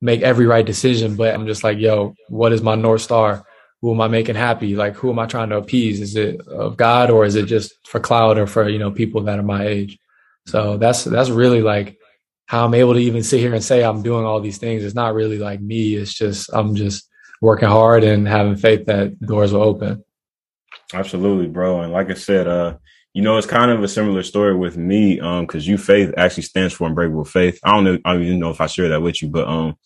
make 0.01 0.23
every 0.23 0.47
right 0.47 0.65
decision. 0.65 1.17
But 1.17 1.35
I'm 1.35 1.47
just 1.47 1.65
like, 1.65 1.79
yo, 1.79 2.15
what 2.29 2.53
is 2.53 2.63
my 2.63 2.75
north 2.75 3.03
star? 3.03 3.45
Who 3.81 3.93
am 3.93 4.01
I 4.01 4.09
making 4.09 4.37
happy? 4.37 4.77
Like, 4.77 4.95
who 4.95 5.11
am 5.11 5.19
I 5.19 5.27
trying 5.27 5.49
to 5.51 5.57
appease? 5.57 6.01
Is 6.01 6.17
it 6.17 6.41
of 6.47 6.77
God 6.77 7.11
or 7.11 7.25
is 7.25 7.35
it 7.35 7.47
just 7.47 7.75
for 7.87 7.99
cloud 7.99 8.39
or 8.39 8.47
for 8.47 8.69
you 8.69 8.79
know 8.79 8.91
people 8.91 9.23
that 9.23 9.39
are 9.39 9.45
my 9.45 9.67
age? 9.67 9.99
So 10.47 10.77
that's 10.77 11.05
that's 11.05 11.31
really 11.31 11.63
like 11.63 11.99
how 12.47 12.65
I'm 12.65 12.75
able 12.75 12.95
to 12.95 13.01
even 13.01 13.23
sit 13.23 13.41
here 13.41 13.55
and 13.55 13.65
say 13.65 13.83
I'm 13.83 14.03
doing 14.03 14.25
all 14.25 14.41
these 14.41 14.59
things. 14.59 14.85
It's 14.85 14.95
not 14.95 15.15
really 15.15 15.39
like 15.39 15.61
me. 15.61 15.95
It's 15.95 16.15
just 16.15 16.51
I'm 16.53 16.75
just 16.75 17.09
working 17.41 17.69
hard 17.69 18.05
and 18.05 18.27
having 18.27 18.57
faith 18.57 18.87
that 18.87 19.19
doors 19.21 19.53
will 19.53 19.63
open. 19.63 20.05
Absolutely, 20.95 21.49
bro. 21.49 21.81
And 21.81 21.93
like 21.93 22.11
I 22.11 22.15
said, 22.15 22.47
uh, 22.47 22.77
you 23.15 23.23
know, 23.23 23.37
it's 23.37 23.47
kind 23.47 23.71
of 23.71 23.83
a 23.83 23.89
similar 23.89 24.23
story 24.23 24.57
with 24.57 24.77
me, 24.77 25.21
um, 25.21 25.47
because 25.47 25.67
you 25.67 25.77
faith 25.77 26.15
actually 26.17 26.45
stands 26.45 26.73
for 26.73 26.87
unbreakable 26.87 27.25
faith. 27.25 27.59
I 27.63 27.73
don't 27.73 27.85
know, 27.85 27.99
I 28.05 28.15
don't 28.15 28.23
even 28.23 28.39
know 28.39 28.51
if 28.51 28.61
I 28.61 28.67
share 28.67 28.89
that 28.89 29.03
with 29.03 29.23
you, 29.23 29.29
but 29.29 29.47
um, 29.47 29.77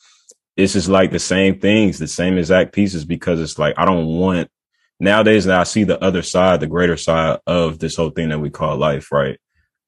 it's 0.57 0.75
just 0.75 0.89
like 0.89 1.11
the 1.11 1.19
same 1.19 1.59
things, 1.59 1.99
the 1.99 2.07
same 2.07 2.39
exact 2.39 2.73
pieces, 2.73 3.05
because 3.05 3.41
it's 3.41 3.59
like 3.59 3.75
I 3.77 3.85
don't 3.85 4.07
want 4.07 4.51
nowadays 5.01 5.45
that 5.47 5.59
I 5.59 5.65
see 5.65 5.85
the 5.85 6.03
other 6.03 6.23
side, 6.23 6.61
the 6.61 6.67
greater 6.67 6.97
side 6.97 7.41
of 7.47 7.79
this 7.79 7.97
whole 7.97 8.11
thing 8.11 8.31
that 8.31 8.41
we 8.41 8.51
call 8.51 8.77
life, 8.77 9.11
right? 9.13 9.39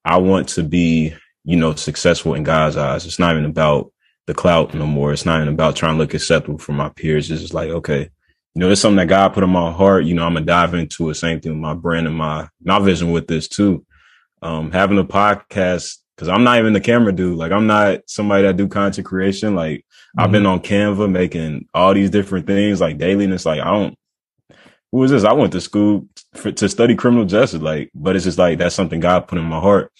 I 0.04 0.18
want 0.18 0.48
to 0.50 0.62
be, 0.62 1.14
you 1.44 1.56
know, 1.56 1.74
successful 1.74 2.34
in 2.34 2.42
God's 2.42 2.76
eyes. 2.76 3.06
It's 3.06 3.18
not 3.18 3.32
even 3.32 3.44
about 3.44 3.92
the 4.26 4.34
clout 4.34 4.74
no 4.74 4.86
more. 4.86 5.12
It's 5.12 5.24
not 5.24 5.40
even 5.40 5.52
about 5.52 5.76
trying 5.76 5.94
to 5.94 5.98
look 5.98 6.12
acceptable 6.12 6.58
for 6.58 6.72
my 6.72 6.90
peers. 6.90 7.30
It's 7.30 7.40
just 7.40 7.54
like, 7.54 7.70
okay, 7.70 8.10
you 8.58 8.64
know, 8.64 8.72
it's 8.72 8.80
something 8.80 8.96
that 8.96 9.06
God 9.06 9.34
put 9.34 9.44
in 9.44 9.50
my 9.50 9.70
heart. 9.70 10.04
You 10.04 10.14
know, 10.14 10.26
I'm 10.26 10.34
gonna 10.34 10.44
dive 10.44 10.74
into 10.74 11.08
it. 11.10 11.14
Same 11.14 11.38
thing 11.38 11.52
with 11.52 11.60
my 11.60 11.74
brand 11.74 12.08
and 12.08 12.16
my 12.16 12.48
my 12.60 12.80
vision 12.80 13.12
with 13.12 13.28
this 13.28 13.46
too. 13.46 13.86
Um, 14.42 14.72
having 14.72 14.98
a 14.98 15.04
podcast 15.04 15.98
because 16.16 16.26
I'm 16.26 16.42
not 16.42 16.58
even 16.58 16.72
the 16.72 16.80
camera 16.80 17.12
dude. 17.12 17.38
Like 17.38 17.52
I'm 17.52 17.68
not 17.68 18.00
somebody 18.08 18.42
that 18.42 18.56
do 18.56 18.66
content 18.66 19.06
creation. 19.06 19.54
Like 19.54 19.78
mm-hmm. 19.78 20.20
I've 20.20 20.32
been 20.32 20.44
on 20.44 20.58
Canva 20.58 21.08
making 21.08 21.68
all 21.72 21.94
these 21.94 22.10
different 22.10 22.48
things 22.48 22.80
like 22.80 22.98
daily, 22.98 23.26
and 23.26 23.32
it's 23.32 23.46
like 23.46 23.60
I 23.60 23.66
don't. 23.66 23.96
Who 24.90 25.04
is 25.04 25.12
this? 25.12 25.22
I 25.22 25.34
went 25.34 25.52
to 25.52 25.60
school 25.60 26.08
for, 26.34 26.50
to 26.50 26.68
study 26.68 26.96
criminal 26.96 27.26
justice. 27.26 27.62
Like, 27.62 27.92
but 27.94 28.16
it's 28.16 28.24
just 28.24 28.38
like 28.38 28.58
that's 28.58 28.74
something 28.74 28.98
God 28.98 29.28
put 29.28 29.38
in 29.38 29.44
my 29.44 29.60
heart. 29.60 29.92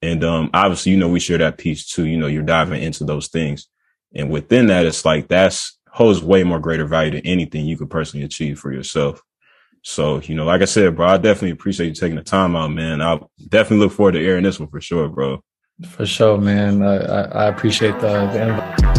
And 0.00 0.24
um, 0.24 0.48
obviously, 0.54 0.92
you 0.92 0.98
know, 0.98 1.10
we 1.10 1.20
share 1.20 1.36
that 1.36 1.58
piece 1.58 1.86
too. 1.86 2.06
You 2.06 2.16
know, 2.16 2.28
you're 2.28 2.42
diving 2.42 2.82
into 2.82 3.04
those 3.04 3.28
things, 3.28 3.68
and 4.14 4.30
within 4.30 4.68
that, 4.68 4.86
it's 4.86 5.04
like 5.04 5.28
that's 5.28 5.75
holds 5.96 6.22
way 6.22 6.44
more 6.44 6.60
greater 6.60 6.84
value 6.84 7.10
than 7.10 7.24
anything 7.24 7.64
you 7.64 7.78
could 7.78 7.88
personally 7.88 8.22
achieve 8.22 8.58
for 8.58 8.70
yourself. 8.70 9.22
So, 9.82 10.20
you 10.20 10.34
know, 10.34 10.44
like 10.44 10.60
I 10.60 10.66
said, 10.66 10.94
bro, 10.94 11.06
I 11.06 11.16
definitely 11.16 11.52
appreciate 11.52 11.86
you 11.86 11.94
taking 11.94 12.16
the 12.16 12.22
time 12.22 12.54
out, 12.54 12.68
man. 12.68 13.00
I 13.00 13.18
definitely 13.48 13.86
look 13.86 13.92
forward 13.92 14.12
to 14.12 14.22
airing 14.22 14.44
this 14.44 14.60
one 14.60 14.68
for 14.68 14.78
sure, 14.78 15.08
bro. 15.08 15.42
For 15.88 16.04
sure, 16.04 16.36
man. 16.36 16.82
I, 16.82 16.96
I 16.96 17.48
appreciate 17.48 17.98
the, 18.00 18.26
the 18.26 18.48
invite. 18.48 18.95